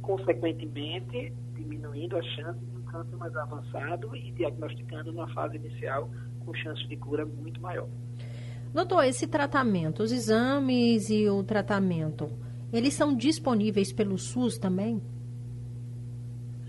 consequentemente 0.00 1.32
diminuindo 1.54 2.16
a 2.16 2.22
chance 2.22 2.58
de 2.60 2.77
mais 3.16 3.34
avançado 3.36 4.14
e 4.16 4.32
diagnosticando 4.32 5.12
numa 5.12 5.28
fase 5.28 5.56
inicial 5.56 6.10
com 6.44 6.54
chance 6.54 6.86
de 6.86 6.96
cura 6.96 7.24
muito 7.24 7.60
maior. 7.60 7.88
Doutor, 8.72 9.04
esse 9.04 9.26
tratamento, 9.26 10.02
os 10.02 10.12
exames 10.12 11.08
e 11.08 11.28
o 11.28 11.42
tratamento, 11.42 12.30
eles 12.72 12.94
são 12.94 13.16
disponíveis 13.16 13.92
pelo 13.92 14.18
SUS 14.18 14.58
também? 14.58 15.00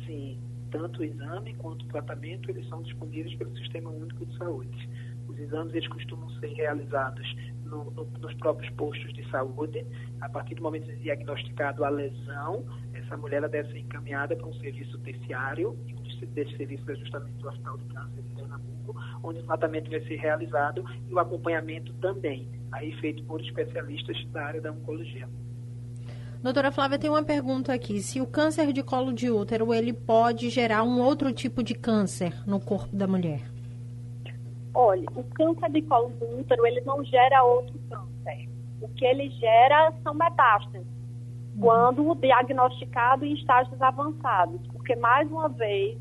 Sim, 0.05 0.39
tanto 0.71 1.01
o 1.01 1.03
exame 1.03 1.53
quanto 1.55 1.83
o 1.83 1.87
tratamento, 1.87 2.49
eles 2.49 2.67
são 2.69 2.81
disponíveis 2.81 3.35
pelo 3.35 3.55
Sistema 3.57 3.89
Único 3.89 4.25
de 4.25 4.37
Saúde. 4.37 4.89
Os 5.27 5.37
exames 5.37 5.73
eles 5.73 5.87
costumam 5.89 6.29
ser 6.39 6.47
realizados 6.53 7.35
no, 7.65 7.91
no, 7.91 8.05
nos 8.19 8.33
próprios 8.35 8.71
postos 8.73 9.13
de 9.13 9.29
saúde. 9.29 9.85
A 10.21 10.29
partir 10.29 10.55
do 10.55 10.63
momento 10.63 10.85
de 10.85 10.95
diagnosticado 10.97 11.83
a 11.83 11.89
lesão, 11.89 12.65
essa 13.09 13.17
mulher 13.17 13.47
deve 13.49 13.71
ser 13.71 13.79
encaminhada 13.79 14.35
para 14.35 14.45
um 14.45 14.53
serviço 14.53 14.97
terciário, 14.99 15.75
e 15.87 15.95
um 15.95 16.27
desses 16.27 16.55
serviços 16.55 16.87
é 16.87 16.95
justamente 16.95 17.43
o 17.43 17.47
Hospital 17.47 17.77
de 17.77 17.83
Câncer 17.85 18.21
de 18.21 18.35
Pernambuco, 18.35 18.95
onde 19.23 19.39
o 19.39 19.43
tratamento 19.43 19.89
vai 19.89 19.99
ser 20.01 20.15
realizado 20.17 20.85
e 21.09 21.13
o 21.13 21.17
acompanhamento 21.17 21.91
também, 21.93 22.47
aí 22.71 22.91
feito 22.99 23.23
por 23.23 23.41
especialistas 23.41 24.23
da 24.27 24.45
área 24.45 24.61
da 24.61 24.71
oncologia. 24.71 25.27
Doutora 26.43 26.71
Flávia, 26.71 26.99
tem 26.99 27.09
uma 27.09 27.23
pergunta 27.23 27.73
aqui. 27.73 27.99
Se 27.99 28.21
o 28.21 28.27
câncer 28.27 28.71
de 28.71 28.83
colo 28.83 29.11
de 29.11 29.29
útero, 29.29 29.73
ele 29.73 29.91
pode 29.91 30.49
gerar 30.49 30.83
um 30.83 31.01
outro 31.01 31.33
tipo 31.33 31.63
de 31.63 31.73
câncer 31.73 32.33
no 32.47 32.59
corpo 32.59 32.95
da 32.95 33.07
mulher? 33.07 33.41
Olha, 34.73 35.05
o 35.15 35.23
câncer 35.23 35.69
de 35.71 35.81
colo 35.81 36.09
do 36.09 36.39
útero, 36.39 36.65
ele 36.65 36.81
não 36.81 37.03
gera 37.03 37.43
outro 37.43 37.77
câncer. 37.89 38.47
O 38.79 38.87
que 38.89 39.03
ele 39.03 39.29
gera 39.31 39.91
são 40.03 40.13
metástases. 40.13 40.98
Quando 41.59 42.15
diagnosticado 42.15 43.25
em 43.25 43.33
estágios 43.33 43.81
avançados. 43.81 44.65
Porque, 44.67 44.95
mais 44.95 45.29
uma 45.29 45.49
vez, 45.49 45.97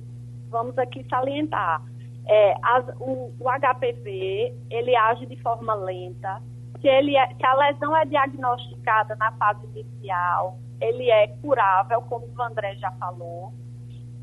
vamos 0.48 0.78
aqui 0.78 1.04
salientar, 1.08 1.82
é, 2.26 2.54
as, 2.62 2.86
o, 3.00 3.32
o 3.38 3.44
HPV, 3.48 4.54
ele 4.70 4.96
age 4.96 5.26
de 5.26 5.36
forma 5.42 5.74
lenta, 5.74 6.42
se, 6.80 6.86
ele 6.86 7.16
é, 7.16 7.26
se 7.34 7.44
a 7.44 7.54
lesão 7.54 7.96
é 7.96 8.04
diagnosticada 8.04 9.16
na 9.16 9.32
fase 9.32 9.66
inicial, 9.66 10.58
ele 10.80 11.10
é 11.10 11.28
curável, 11.42 12.02
como 12.02 12.26
o 12.26 12.42
André 12.42 12.76
já 12.76 12.90
falou. 12.92 13.52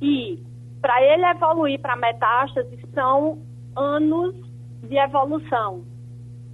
E 0.01 0.41
para 0.81 1.01
ele 1.03 1.25
evoluir 1.25 1.79
para 1.79 1.95
metástase, 1.95 2.79
são 2.93 3.39
anos 3.75 4.35
de 4.83 4.95
evolução. 4.97 5.83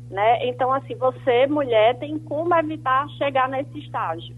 Né? 0.09 0.47
Então, 0.47 0.73
assim, 0.73 0.95
você, 0.95 1.45
mulher, 1.47 1.97
tem 1.99 2.17
como 2.17 2.55
evitar 2.55 3.07
chegar 3.11 3.47
nesse 3.47 3.77
estágio. 3.79 4.35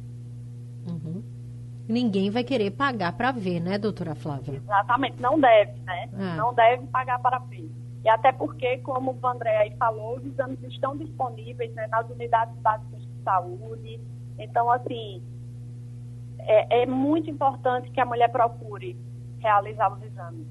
Ninguém 1.88 2.30
vai 2.30 2.43
querer 2.43 2.72
pagar 2.72 3.12
para 3.13 3.32
ver, 3.32 3.60
né, 3.60 3.78
doutora 3.78 4.15
Flávia? 4.15 4.56
Exatamente, 4.56 5.22
não 5.22 5.39
deve, 5.39 5.80
né? 5.82 6.10
É. 6.13 6.36
Não 6.38 6.54
deve 6.54 6.88
pagar 6.88 7.19
para 7.19 7.39
ver. 7.39 7.69
E 8.04 8.10
até 8.10 8.32
porque, 8.32 8.78
como 8.80 9.17
o 9.22 9.28
André 9.28 9.58
aí 9.58 9.76
falou, 9.78 10.17
os 10.17 10.26
exames 10.26 10.60
estão 10.63 10.96
disponíveis 10.98 11.74
né, 11.74 11.88
nas 11.88 12.10
unidades 12.10 12.56
básicas 12.60 13.02
de 13.02 13.24
saúde. 13.24 14.00
Então, 14.38 14.69
assim, 14.72 15.22
é, 16.39 16.84
é 16.84 16.86
muito 16.86 17.30
importante 17.30 17.89
que 17.91 18.00
a 18.00 18.06
mulher 18.06 18.30
procure 18.30 18.98
realizar 19.39 19.93
os 19.93 20.04
exames. 20.04 20.48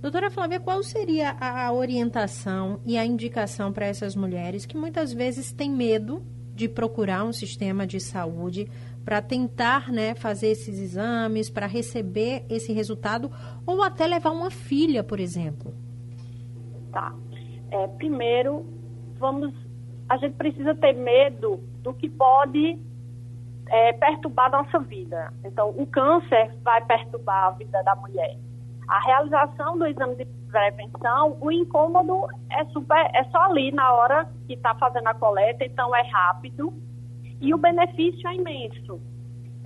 Doutora 0.00 0.30
Flávia, 0.30 0.60
qual 0.60 0.82
seria 0.82 1.34
a 1.40 1.72
orientação 1.72 2.80
e 2.84 2.98
a 2.98 3.06
indicação 3.06 3.72
para 3.72 3.86
essas 3.86 4.14
mulheres 4.14 4.66
que 4.66 4.76
muitas 4.76 5.12
vezes 5.12 5.52
têm 5.52 5.70
medo 5.70 6.22
de 6.54 6.68
procurar 6.68 7.24
um 7.24 7.32
sistema 7.32 7.86
de 7.86 7.98
saúde 7.98 8.68
para 9.04 9.20
tentar 9.20 9.90
né, 9.92 10.14
fazer 10.14 10.48
esses 10.48 10.78
exames, 10.78 11.50
para 11.50 11.66
receber 11.66 12.44
esse 12.48 12.72
resultado, 12.72 13.30
ou 13.66 13.82
até 13.82 14.06
levar 14.06 14.30
uma 14.30 14.50
filha, 14.50 15.04
por 15.04 15.20
exemplo? 15.20 15.74
Tá. 16.90 17.14
É, 17.70 17.86
primeiro, 17.88 18.64
vamos, 19.18 19.52
a 20.08 20.16
gente 20.16 20.34
precisa 20.36 20.74
ter 20.74 20.94
medo 20.94 21.60
do 21.82 21.92
que 21.92 22.08
pode 22.08 22.78
é, 23.68 23.92
perturbar 23.92 24.46
a 24.46 24.62
nossa 24.62 24.78
vida. 24.78 25.32
Então, 25.44 25.70
o 25.70 25.86
câncer 25.86 26.54
vai 26.62 26.82
perturbar 26.84 27.48
a 27.48 27.50
vida 27.50 27.82
da 27.82 27.94
mulher. 27.96 28.38
A 28.88 29.00
realização 29.00 29.78
do 29.78 29.86
exame 29.86 30.16
de 30.16 30.26
prevenção, 30.50 31.36
o 31.40 31.50
incômodo 31.50 32.26
é, 32.50 32.64
super, 32.66 33.10
é 33.14 33.24
só 33.24 33.38
ali 33.44 33.72
na 33.72 33.92
hora 33.92 34.28
que 34.46 34.54
está 34.54 34.74
fazendo 34.74 35.08
a 35.08 35.14
coleta, 35.14 35.64
então 35.64 35.94
é 35.94 36.02
rápido 36.02 36.72
e 37.40 37.52
o 37.54 37.58
benefício 37.58 38.28
é 38.28 38.34
imenso. 38.34 39.00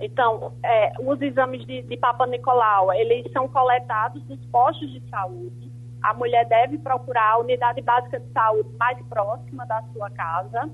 Então, 0.01 0.53
é, 0.63 0.93
os 1.01 1.21
exames 1.21 1.65
de, 1.65 1.81
de 1.81 1.97
Papa 1.97 2.25
Nicolau, 2.25 2.93
eles 2.93 3.31
são 3.33 3.47
coletados 3.47 4.25
nos 4.27 4.43
postos 4.47 4.91
de 4.91 5.01
saúde 5.09 5.69
a 6.01 6.13
mulher 6.13 6.45
deve 6.45 6.77
procurar 6.77 7.33
a 7.33 7.37
unidade 7.39 7.81
básica 7.81 8.19
de 8.19 8.31
saúde 8.31 8.69
mais 8.77 8.97
próxima 9.07 9.65
da 9.65 9.81
sua 9.93 10.09
casa, 10.11 10.69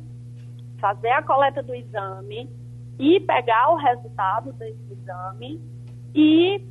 fazer 0.80 1.10
a 1.10 1.24
coleta 1.24 1.64
do 1.64 1.74
exame 1.74 2.50
e 3.00 3.20
pegar 3.22 3.72
o 3.72 3.76
resultado 3.76 4.54
desse 4.54 4.94
exame 4.94 5.62
e 6.14 6.64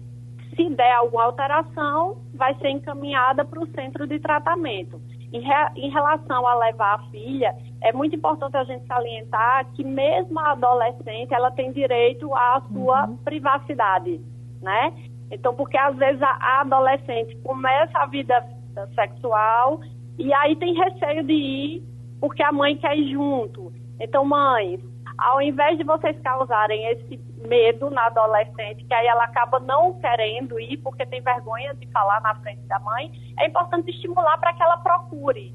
se 0.55 0.71
der 0.71 0.95
alguma 0.95 1.25
alteração, 1.25 2.23
vai 2.33 2.55
ser 2.59 2.69
encaminhada 2.69 3.45
para 3.45 3.61
o 3.61 3.67
centro 3.73 4.07
de 4.07 4.21
tratamento. 4.21 5.01
Em, 5.35 5.41
re, 5.41 5.71
em, 5.75 5.91
relação 5.91 6.47
a 6.47 6.55
levar 6.55 6.95
a 6.95 7.11
filha, 7.11 7.57
é 7.83 7.93
muito 7.93 8.15
importante 8.15 8.57
a 8.57 8.63
gente 8.63 8.87
salientar 8.87 9.67
que 9.73 9.83
mesmo 9.83 10.39
a 10.39 10.53
adolescente, 10.53 11.35
ela 11.35 11.51
tem 11.51 11.73
direito 11.73 12.33
à 12.33 12.63
sua 12.73 13.09
uhum. 13.09 13.17
privacidade, 13.17 14.21
né? 14.63 14.93
Então, 15.33 15.53
porque 15.53 15.77
às 15.77 15.97
vezes 15.97 16.23
a 16.23 16.61
adolescente 16.61 17.37
começa 17.39 17.99
a 17.99 18.07
vida 18.07 18.47
sexual 18.95 19.81
e 20.17 20.33
aí 20.33 20.55
tem 20.55 20.73
receio 20.73 21.25
de 21.25 21.33
ir 21.33 21.83
porque 22.21 22.43
a 22.43 22.53
mãe 22.53 22.77
quer 22.77 22.97
ir 22.97 23.11
junto. 23.11 23.73
Então, 24.01 24.25
mães, 24.25 24.81
ao 25.19 25.41
invés 25.41 25.79
de 25.79 25.85
vocês 25.85 26.19
causarem 26.21 26.87
esse 26.93 27.21
medo 27.47 27.91
na 27.91 28.07
adolescente, 28.07 28.85
que 28.85 28.95
aí 28.95 29.07
ela 29.07 29.25
acaba 29.25 29.61
não 29.61 29.99
querendo 30.01 30.59
ir 30.59 30.79
porque 30.79 31.07
tem 31.07 31.21
vergonha 31.21 31.75
de 31.75 31.87
falar 31.89 32.21
na 32.21 32.35
frente 32.37 32.63
da 32.63 32.79
mãe, 32.81 33.13
é 33.39 33.47
importante 33.47 33.91
estimular 33.91 34.39
para 34.39 34.53
que 34.53 34.63
ela 34.63 34.79
procure 34.79 35.55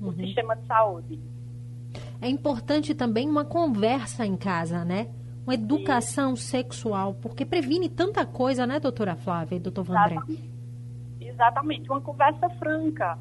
uhum. 0.00 0.08
o 0.08 0.12
sistema 0.14 0.56
de 0.56 0.66
saúde. 0.66 1.20
É 2.20 2.28
importante 2.28 2.94
também 2.94 3.28
uma 3.28 3.44
conversa 3.44 4.26
em 4.26 4.36
casa, 4.36 4.84
né? 4.84 5.08
uma 5.48 5.54
educação 5.54 6.36
Sim. 6.36 6.42
sexual, 6.42 7.14
porque 7.14 7.46
previne 7.46 7.88
tanta 7.88 8.26
coisa, 8.26 8.66
né, 8.66 8.78
doutora 8.78 9.16
Flávia 9.16 9.56
e 9.56 9.58
doutor 9.58 9.82
Vandré? 9.82 10.16
Exatamente. 10.16 10.50
Exatamente, 11.22 11.90
uma 11.90 12.00
conversa 12.02 12.50
franca, 12.50 13.18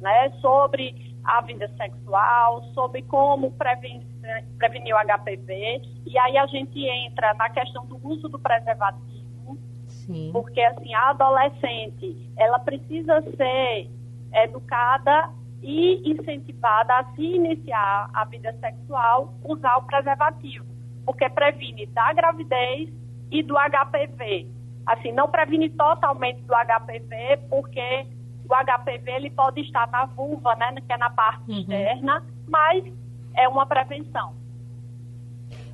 né, 0.00 0.30
sobre 0.40 1.07
a 1.28 1.40
vida 1.42 1.68
sexual, 1.76 2.62
sobre 2.74 3.02
como 3.02 3.52
prevenir, 3.52 4.06
prevenir 4.58 4.94
o 4.94 4.98
HPV, 4.98 5.82
e 6.06 6.18
aí 6.18 6.38
a 6.38 6.46
gente 6.46 6.78
entra 6.80 7.34
na 7.34 7.50
questão 7.50 7.86
do 7.86 7.98
uso 8.06 8.28
do 8.28 8.38
preservativo, 8.38 9.58
Sim. 9.86 10.30
porque 10.32 10.60
assim, 10.60 10.94
a 10.94 11.10
adolescente, 11.10 12.30
ela 12.36 12.58
precisa 12.58 13.22
ser 13.36 13.90
educada 14.32 15.30
e 15.62 16.10
incentivada 16.10 16.94
a 16.94 17.04
se 17.14 17.22
iniciar 17.22 18.10
a 18.12 18.24
vida 18.24 18.52
sexual, 18.60 19.34
usar 19.44 19.76
o 19.76 19.82
preservativo 19.82 20.68
porque 21.08 21.26
previne 21.30 21.86
da 21.86 22.12
gravidez 22.12 22.90
e 23.30 23.42
do 23.42 23.54
HPV. 23.54 24.46
Assim, 24.84 25.10
não 25.10 25.26
previne 25.26 25.70
totalmente 25.70 26.42
do 26.42 26.52
HPV, 26.52 27.48
porque 27.48 28.06
o 28.48 28.54
HPV 28.54 29.10
ele 29.10 29.30
pode 29.30 29.60
estar 29.60 29.88
na 29.90 30.06
vulva, 30.06 30.54
né, 30.56 30.74
que 30.86 30.92
é 30.92 30.96
na 30.96 31.10
parte 31.10 31.50
uhum. 31.50 31.58
externa, 31.60 32.24
mas 32.48 32.84
é 33.34 33.48
uma 33.48 33.66
prevenção. 33.66 34.34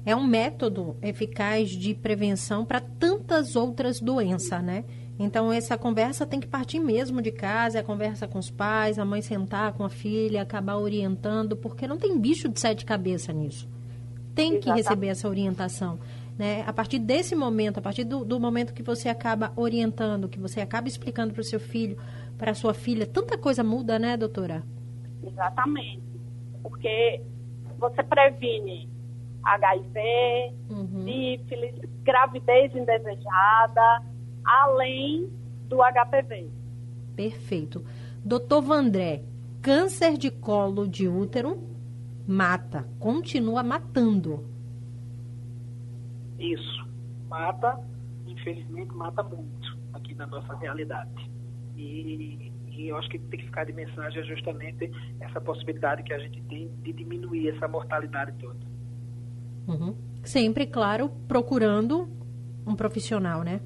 É 0.06 0.14
um 0.14 0.26
método 0.26 0.96
eficaz 1.00 1.70
de 1.70 1.94
prevenção 1.94 2.64
para 2.64 2.80
tantas 2.80 3.56
outras 3.56 4.00
doenças, 4.00 4.62
né? 4.62 4.84
Então, 5.18 5.52
essa 5.52 5.78
conversa 5.78 6.26
tem 6.26 6.40
que 6.40 6.46
partir 6.46 6.80
mesmo 6.80 7.22
de 7.22 7.30
casa, 7.30 7.78
é 7.78 7.80
a 7.80 7.84
conversa 7.84 8.26
com 8.26 8.38
os 8.38 8.50
pais, 8.50 8.98
a 8.98 9.04
mãe 9.04 9.22
sentar 9.22 9.72
com 9.72 9.84
a 9.84 9.88
filha, 9.88 10.42
acabar 10.42 10.76
orientando, 10.76 11.56
porque 11.56 11.86
não 11.86 11.96
tem 11.96 12.18
bicho 12.18 12.48
de 12.48 12.58
sete 12.58 12.84
cabeças 12.84 13.34
nisso 13.34 13.68
tem 14.34 14.58
que 14.58 14.70
receber 14.70 15.08
essa 15.08 15.28
orientação. 15.28 15.98
Né? 16.36 16.64
A 16.66 16.72
partir 16.72 16.98
desse 16.98 17.34
momento, 17.34 17.78
a 17.78 17.80
partir 17.80 18.04
do, 18.04 18.24
do 18.24 18.40
momento 18.40 18.74
que 18.74 18.82
você 18.82 19.08
acaba 19.08 19.52
orientando, 19.54 20.28
que 20.28 20.38
você 20.38 20.60
acaba 20.60 20.88
explicando 20.88 21.32
para 21.32 21.40
o 21.40 21.44
seu 21.44 21.60
filho, 21.60 21.96
para 22.38 22.50
a 22.52 22.54
sua 22.54 22.74
filha, 22.74 23.06
tanta 23.06 23.38
coisa 23.38 23.62
muda, 23.62 23.98
né, 23.98 24.16
doutora? 24.16 24.62
Exatamente. 25.22 26.02
Porque 26.62 27.20
você 27.78 28.02
previne 28.02 28.88
HIV, 29.44 30.54
uhum. 30.70 31.04
sífilis, 31.04 31.74
gravidez 32.02 32.74
indesejada, 32.74 34.02
além 34.44 35.30
do 35.68 35.78
HPV. 35.82 36.50
Perfeito. 37.14 37.84
Doutor 38.24 38.62
Vandré, 38.62 39.22
câncer 39.60 40.16
de 40.16 40.30
colo 40.30 40.88
de 40.88 41.06
útero 41.08 41.74
mata, 42.26 42.88
continua 42.98 43.62
matando. 43.62 44.44
Isso, 46.38 46.86
mata, 47.28 47.78
infelizmente 48.26 48.92
mata 48.94 49.22
muito 49.22 49.78
aqui 49.92 50.14
na 50.14 50.26
nossa 50.26 50.54
realidade. 50.56 51.30
E, 51.76 52.52
e 52.70 52.88
eu 52.88 52.96
acho 52.96 53.08
que 53.08 53.18
tem 53.18 53.40
que 53.40 53.46
ficar 53.46 53.64
de 53.64 53.72
mensagem 53.72 54.20
é 54.20 54.24
justamente 54.24 54.90
essa 55.20 55.40
possibilidade 55.40 56.02
que 56.02 56.12
a 56.12 56.18
gente 56.18 56.42
tem 56.42 56.68
de 56.82 56.92
diminuir 56.92 57.48
essa 57.48 57.68
mortalidade 57.68 58.32
toda. 58.38 58.58
Uhum. 59.66 59.96
Sempre, 60.22 60.66
claro, 60.66 61.10
procurando 61.28 62.08
um 62.66 62.74
profissional, 62.74 63.42
né? 63.42 63.60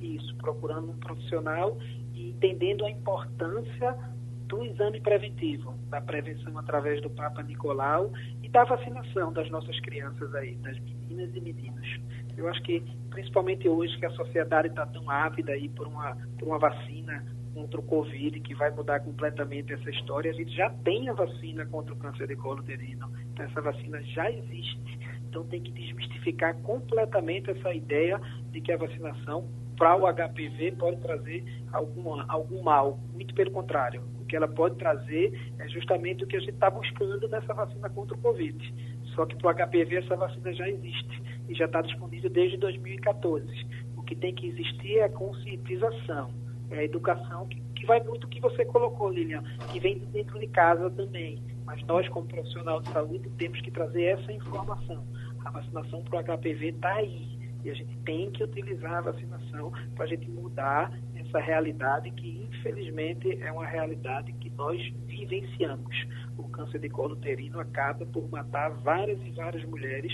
Isso, 0.00 0.36
procurando 0.36 0.90
um 0.90 0.98
profissional 0.98 1.78
e 2.14 2.30
entendendo 2.30 2.84
a 2.84 2.90
importância 2.90 3.96
do 4.46 4.64
exame 4.64 5.00
preventivo, 5.00 5.74
da 5.88 6.00
prevenção 6.00 6.56
através 6.58 7.02
do 7.02 7.10
Papa 7.10 7.42
Nicolau 7.42 8.12
e 8.42 8.48
da 8.48 8.64
vacinação 8.64 9.32
das 9.32 9.50
nossas 9.50 9.78
crianças 9.80 10.34
aí, 10.34 10.54
das 10.56 10.78
meninas 10.78 11.34
e 11.34 11.40
meninos. 11.40 12.00
Eu 12.36 12.48
acho 12.48 12.62
que, 12.62 12.82
principalmente 13.10 13.68
hoje, 13.68 13.96
que 13.98 14.06
a 14.06 14.10
sociedade 14.10 14.68
está 14.68 14.86
tão 14.86 15.08
ávida 15.10 15.52
aí 15.52 15.68
por 15.68 15.86
uma, 15.86 16.16
por 16.38 16.48
uma 16.48 16.58
vacina 16.58 17.24
contra 17.54 17.80
o 17.80 17.82
Covid, 17.82 18.38
que 18.40 18.54
vai 18.54 18.70
mudar 18.70 19.00
completamente 19.00 19.72
essa 19.72 19.88
história. 19.88 20.30
A 20.30 20.34
gente 20.34 20.54
já 20.54 20.68
tem 20.68 21.08
a 21.08 21.14
vacina 21.14 21.64
contra 21.64 21.94
o 21.94 21.96
câncer 21.96 22.28
de 22.28 22.36
colo 22.36 22.60
uterino, 22.60 23.10
então 23.32 23.46
essa 23.46 23.62
vacina 23.62 24.02
já 24.02 24.30
existe. 24.30 24.98
Então 25.28 25.44
tem 25.44 25.62
que 25.62 25.72
desmistificar 25.72 26.54
completamente 26.58 27.50
essa 27.50 27.72
ideia 27.72 28.20
de 28.50 28.60
que 28.60 28.72
a 28.72 28.76
vacinação 28.76 29.48
para 29.76 29.96
o 29.96 30.06
HPV 30.12 30.72
pode 30.72 31.00
trazer 31.00 31.44
alguma, 31.72 32.24
algum 32.28 32.62
mal. 32.62 32.98
Muito 33.12 33.34
pelo 33.34 33.50
contrário. 33.50 34.02
O 34.20 34.24
que 34.24 34.34
ela 34.34 34.48
pode 34.48 34.76
trazer 34.76 35.52
é 35.58 35.68
justamente 35.68 36.24
o 36.24 36.26
que 36.26 36.36
a 36.36 36.40
gente 36.40 36.52
está 36.52 36.70
buscando 36.70 37.28
nessa 37.28 37.52
vacina 37.54 37.88
contra 37.90 38.16
o 38.16 38.20
Covid. 38.20 38.74
Só 39.14 39.24
que 39.24 39.36
para 39.36 39.50
o 39.50 39.66
HPV 39.66 39.96
essa 39.96 40.16
vacina 40.16 40.52
já 40.52 40.68
existe 40.68 41.22
e 41.48 41.54
já 41.54 41.66
está 41.66 41.80
disponível 41.80 42.28
desde 42.30 42.56
2014. 42.56 43.66
O 43.96 44.02
que 44.02 44.14
tem 44.14 44.34
que 44.34 44.48
existir 44.48 44.98
é 44.98 45.04
a 45.04 45.08
conscientização, 45.08 46.30
é 46.70 46.78
a 46.78 46.84
educação, 46.84 47.46
que, 47.46 47.60
que 47.74 47.86
vai 47.86 48.02
muito 48.02 48.24
o 48.24 48.28
que 48.28 48.40
você 48.40 48.64
colocou, 48.64 49.10
Lilian, 49.10 49.42
que 49.72 49.80
vem 49.80 49.98
dentro 49.98 50.38
de 50.38 50.46
casa 50.48 50.90
também. 50.90 51.42
Mas 51.64 51.82
nós, 51.84 52.08
como 52.08 52.26
profissional 52.26 52.80
de 52.80 52.88
saúde, 52.90 53.28
temos 53.38 53.60
que 53.60 53.70
trazer 53.70 54.04
essa 54.04 54.32
informação. 54.32 55.04
A 55.44 55.50
vacinação 55.50 56.02
para 56.02 56.20
o 56.20 56.38
HPV 56.38 56.68
está 56.68 56.94
aí 56.94 57.35
e 57.66 57.70
a 57.70 57.74
gente 57.74 57.98
tem 58.04 58.30
que 58.30 58.44
utilizar 58.44 58.98
a 58.98 59.00
vacinação 59.00 59.72
para 59.96 60.04
a 60.04 60.08
gente 60.08 60.30
mudar 60.30 60.96
essa 61.16 61.40
realidade 61.40 62.12
que, 62.12 62.48
infelizmente, 62.48 63.42
é 63.42 63.50
uma 63.50 63.66
realidade 63.66 64.32
que 64.34 64.50
nós 64.50 64.80
vivenciamos. 65.06 66.06
O 66.38 66.44
câncer 66.44 66.78
de 66.78 66.88
colo 66.88 67.14
uterino 67.14 67.58
acaba 67.58 68.06
por 68.06 68.30
matar 68.30 68.70
várias 68.70 69.20
e 69.26 69.32
várias 69.32 69.64
mulheres 69.64 70.12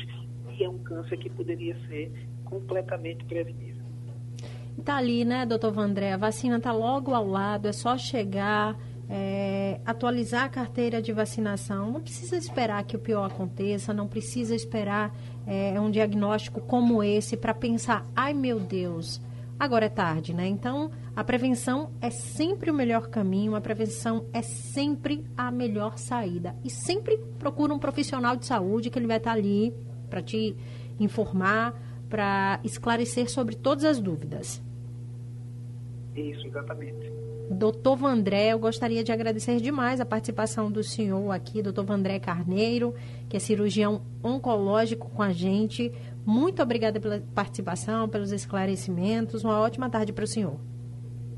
e 0.58 0.64
é 0.64 0.68
um 0.68 0.78
câncer 0.78 1.18
que 1.18 1.28
poderia 1.28 1.76
ser 1.88 2.10
completamente 2.44 3.22
prevenível. 3.26 3.82
Está 4.78 4.96
ali, 4.96 5.22
né, 5.22 5.44
doutor 5.44 5.72
Vandré? 5.72 6.12
A 6.12 6.16
vacina 6.16 6.56
está 6.56 6.72
logo 6.72 7.14
ao 7.14 7.26
lado, 7.26 7.68
é 7.68 7.72
só 7.72 7.98
chegar 7.98 8.78
é, 9.14 9.78
atualizar 9.84 10.44
a 10.44 10.48
carteira 10.48 11.02
de 11.02 11.12
vacinação. 11.12 11.92
Não 11.92 12.00
precisa 12.00 12.34
esperar 12.34 12.82
que 12.84 12.96
o 12.96 12.98
pior 12.98 13.26
aconteça, 13.26 13.92
não 13.92 14.08
precisa 14.08 14.54
esperar 14.54 15.14
é, 15.46 15.78
um 15.78 15.90
diagnóstico 15.90 16.62
como 16.62 17.02
esse 17.04 17.36
para 17.36 17.52
pensar, 17.52 18.06
ai 18.16 18.32
meu 18.32 18.58
Deus, 18.58 19.20
agora 19.58 19.84
é 19.84 19.90
tarde, 19.90 20.32
né? 20.32 20.46
Então, 20.46 20.90
a 21.14 21.22
prevenção 21.22 21.90
é 22.00 22.08
sempre 22.08 22.70
o 22.70 22.74
melhor 22.74 23.08
caminho, 23.08 23.54
a 23.54 23.60
prevenção 23.60 24.24
é 24.32 24.40
sempre 24.40 25.22
a 25.36 25.50
melhor 25.50 25.98
saída. 25.98 26.56
E 26.64 26.70
sempre 26.70 27.18
procura 27.38 27.74
um 27.74 27.78
profissional 27.78 28.34
de 28.34 28.46
saúde 28.46 28.88
que 28.88 28.98
ele 28.98 29.06
vai 29.06 29.18
estar 29.18 29.32
ali 29.32 29.74
para 30.08 30.22
te 30.22 30.56
informar, 30.98 31.74
para 32.08 32.60
esclarecer 32.64 33.30
sobre 33.30 33.56
todas 33.56 33.84
as 33.84 34.00
dúvidas. 34.00 34.62
Isso, 36.16 36.46
exatamente. 36.46 37.12
Doutor 37.52 37.96
Vandré, 37.96 38.48
eu 38.48 38.58
gostaria 38.58 39.04
de 39.04 39.12
agradecer 39.12 39.60
demais 39.60 40.00
a 40.00 40.06
participação 40.06 40.70
do 40.70 40.82
senhor 40.82 41.30
aqui, 41.30 41.62
doutor 41.62 41.84
Vandré 41.84 42.18
Carneiro, 42.18 42.94
que 43.28 43.36
é 43.36 43.40
cirurgião 43.40 44.02
oncológico 44.22 45.10
com 45.10 45.22
a 45.22 45.32
gente. 45.32 45.92
Muito 46.24 46.62
obrigada 46.62 46.98
pela 46.98 47.20
participação, 47.34 48.08
pelos 48.08 48.32
esclarecimentos. 48.32 49.44
Uma 49.44 49.60
ótima 49.60 49.90
tarde 49.90 50.12
para 50.12 50.24
o 50.24 50.26
senhor. 50.26 50.58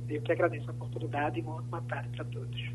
Eu 0.08 0.22
que 0.22 0.32
agradeço 0.32 0.70
a 0.70 0.72
oportunidade 0.72 1.40
e 1.40 1.42
uma 1.42 1.56
ótima 1.56 1.82
tarde 1.82 2.08
para 2.10 2.24
todos. 2.24 2.70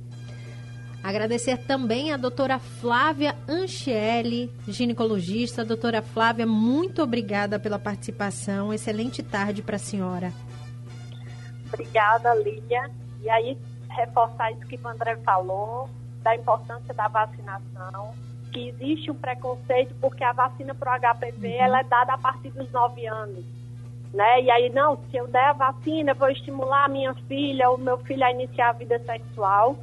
Agradecer 1.01 1.57
também 1.59 2.11
a 2.11 2.17
doutora 2.17 2.59
Flávia 2.59 3.35
Anchielli, 3.47 4.51
ginecologista. 4.67 5.63
Doutora 5.63 6.01
Flávia, 6.01 6.45
muito 6.45 7.01
obrigada 7.01 7.57
pela 7.57 7.79
participação. 7.79 8.73
Excelente 8.73 9.23
tarde 9.23 9.61
para 9.61 9.77
a 9.77 9.79
senhora. 9.79 10.33
Obrigada, 11.71 12.33
Lília. 12.35 12.91
E 13.21 13.29
aí, 13.29 13.57
reforçar 13.89 14.51
isso 14.51 14.65
que 14.67 14.79
o 14.81 14.87
André 14.87 15.15
falou, 15.17 15.89
da 16.21 16.35
importância 16.35 16.93
da 16.93 17.07
vacinação, 17.07 18.13
que 18.51 18.69
existe 18.69 19.11
um 19.11 19.15
preconceito 19.15 19.93
porque 20.01 20.23
a 20.23 20.33
vacina 20.33 20.73
para 20.73 20.95
o 20.95 20.99
HPV 20.99 21.47
uhum. 21.47 21.53
ela 21.59 21.79
é 21.79 21.83
dada 21.83 22.13
a 22.13 22.17
partir 22.17 22.49
dos 22.51 22.71
9 22.71 23.05
anos. 23.05 23.45
Né? 24.13 24.41
E 24.41 24.51
aí, 24.51 24.69
não, 24.71 24.97
se 25.09 25.17
eu 25.17 25.27
der 25.27 25.49
a 25.49 25.53
vacina, 25.53 26.11
eu 26.11 26.15
vou 26.15 26.29
estimular 26.29 26.85
a 26.85 26.89
minha 26.89 27.13
filha 27.27 27.69
ou 27.69 27.77
meu 27.77 27.97
filho 27.99 28.25
a 28.25 28.31
iniciar 28.31 28.69
a 28.69 28.73
vida 28.73 28.97
sexual. 28.99 29.77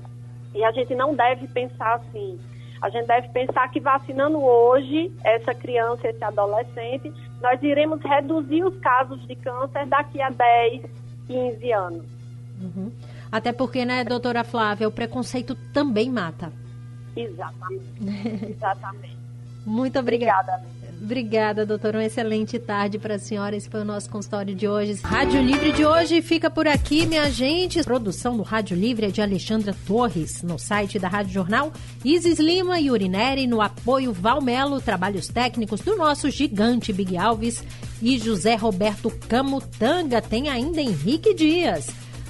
E 0.53 0.65
a 0.65 0.73
gente 0.73 0.95
não 0.95 1.15
deve 1.15 1.47
pensar 1.47 1.95
assim. 1.95 2.39
A 2.83 2.89
gente 2.91 3.07
deve 3.07 3.29
pensar 3.29 3.69
que 3.71 3.81
vacinando 3.81 4.43
hoje 4.43 5.13
essa 5.25 5.55
criança, 5.55 6.09
esse 6.09 6.23
adolescente, 6.23 7.13
nós 7.41 7.63
iremos 7.63 8.01
reduzir 8.03 8.65
os 8.65 8.77
casos 8.81 9.25
de 9.27 9.37
câncer 9.37 9.87
daqui 9.87 10.21
a 10.21 10.31
10, 10.31 10.83
15 11.29 11.73
anos. 11.73 12.05
Uhum. 12.61 12.91
Até 13.31 13.53
porque, 13.53 13.85
né, 13.85 14.05
doutora 14.05 14.45
Flávia, 14.45 14.89
o 14.89 14.93
preconceito 14.93 15.55
também 15.73 16.11
mata. 16.11 16.53
Exatamente. 17.17 17.85
Exatamente. 18.51 19.17
Muito 19.65 19.99
obrigada. 19.99 20.53
Obrigada. 20.53 20.77
Obrigada, 21.01 21.67
doutora. 21.67 21.99
Uma 21.99 22.05
excelente 22.05 22.59
tarde 22.59 22.99
para 22.99 23.17
a 23.17 23.19
senhora. 23.19 23.55
Esse 23.55 23.69
foi 23.69 23.81
o 23.83 23.85
nosso 23.85 24.09
consultório 24.09 24.55
de 24.55 24.67
hoje. 24.67 24.99
Rádio 25.03 25.43
Livre 25.43 25.73
de 25.73 25.85
hoje 25.85 26.23
fica 26.23 26.49
por 26.49 26.67
aqui, 26.67 27.07
minha 27.07 27.31
gente. 27.31 27.79
A 27.79 27.85
produção 27.85 28.37
do 28.37 28.43
Rádio 28.43 28.77
Livre 28.77 29.07
é 29.07 29.11
de 29.11 29.21
Alexandra 29.21 29.75
Torres, 29.87 30.43
no 30.43 30.59
site 30.59 30.99
da 30.99 31.09
Rádio 31.09 31.33
Jornal. 31.33 31.73
Isis 32.05 32.39
Lima 32.39 32.81
e 32.81 32.91
Urineri, 32.91 33.47
no 33.47 33.61
apoio 33.61 34.13
Valmelo. 34.13 34.81
Trabalhos 34.81 35.29
técnicos 35.29 35.81
do 35.81 35.97
nosso 35.97 36.31
gigante 36.31 36.93
Big 36.93 37.17
Alves 37.17 37.63
e 38.01 38.19
José 38.19 38.55
Roberto 38.55 39.11
Camutanga. 39.29 40.23
Tem 40.23 40.49
ainda 40.49 40.81
Henrique 40.81 41.35
Dias. 41.35 41.89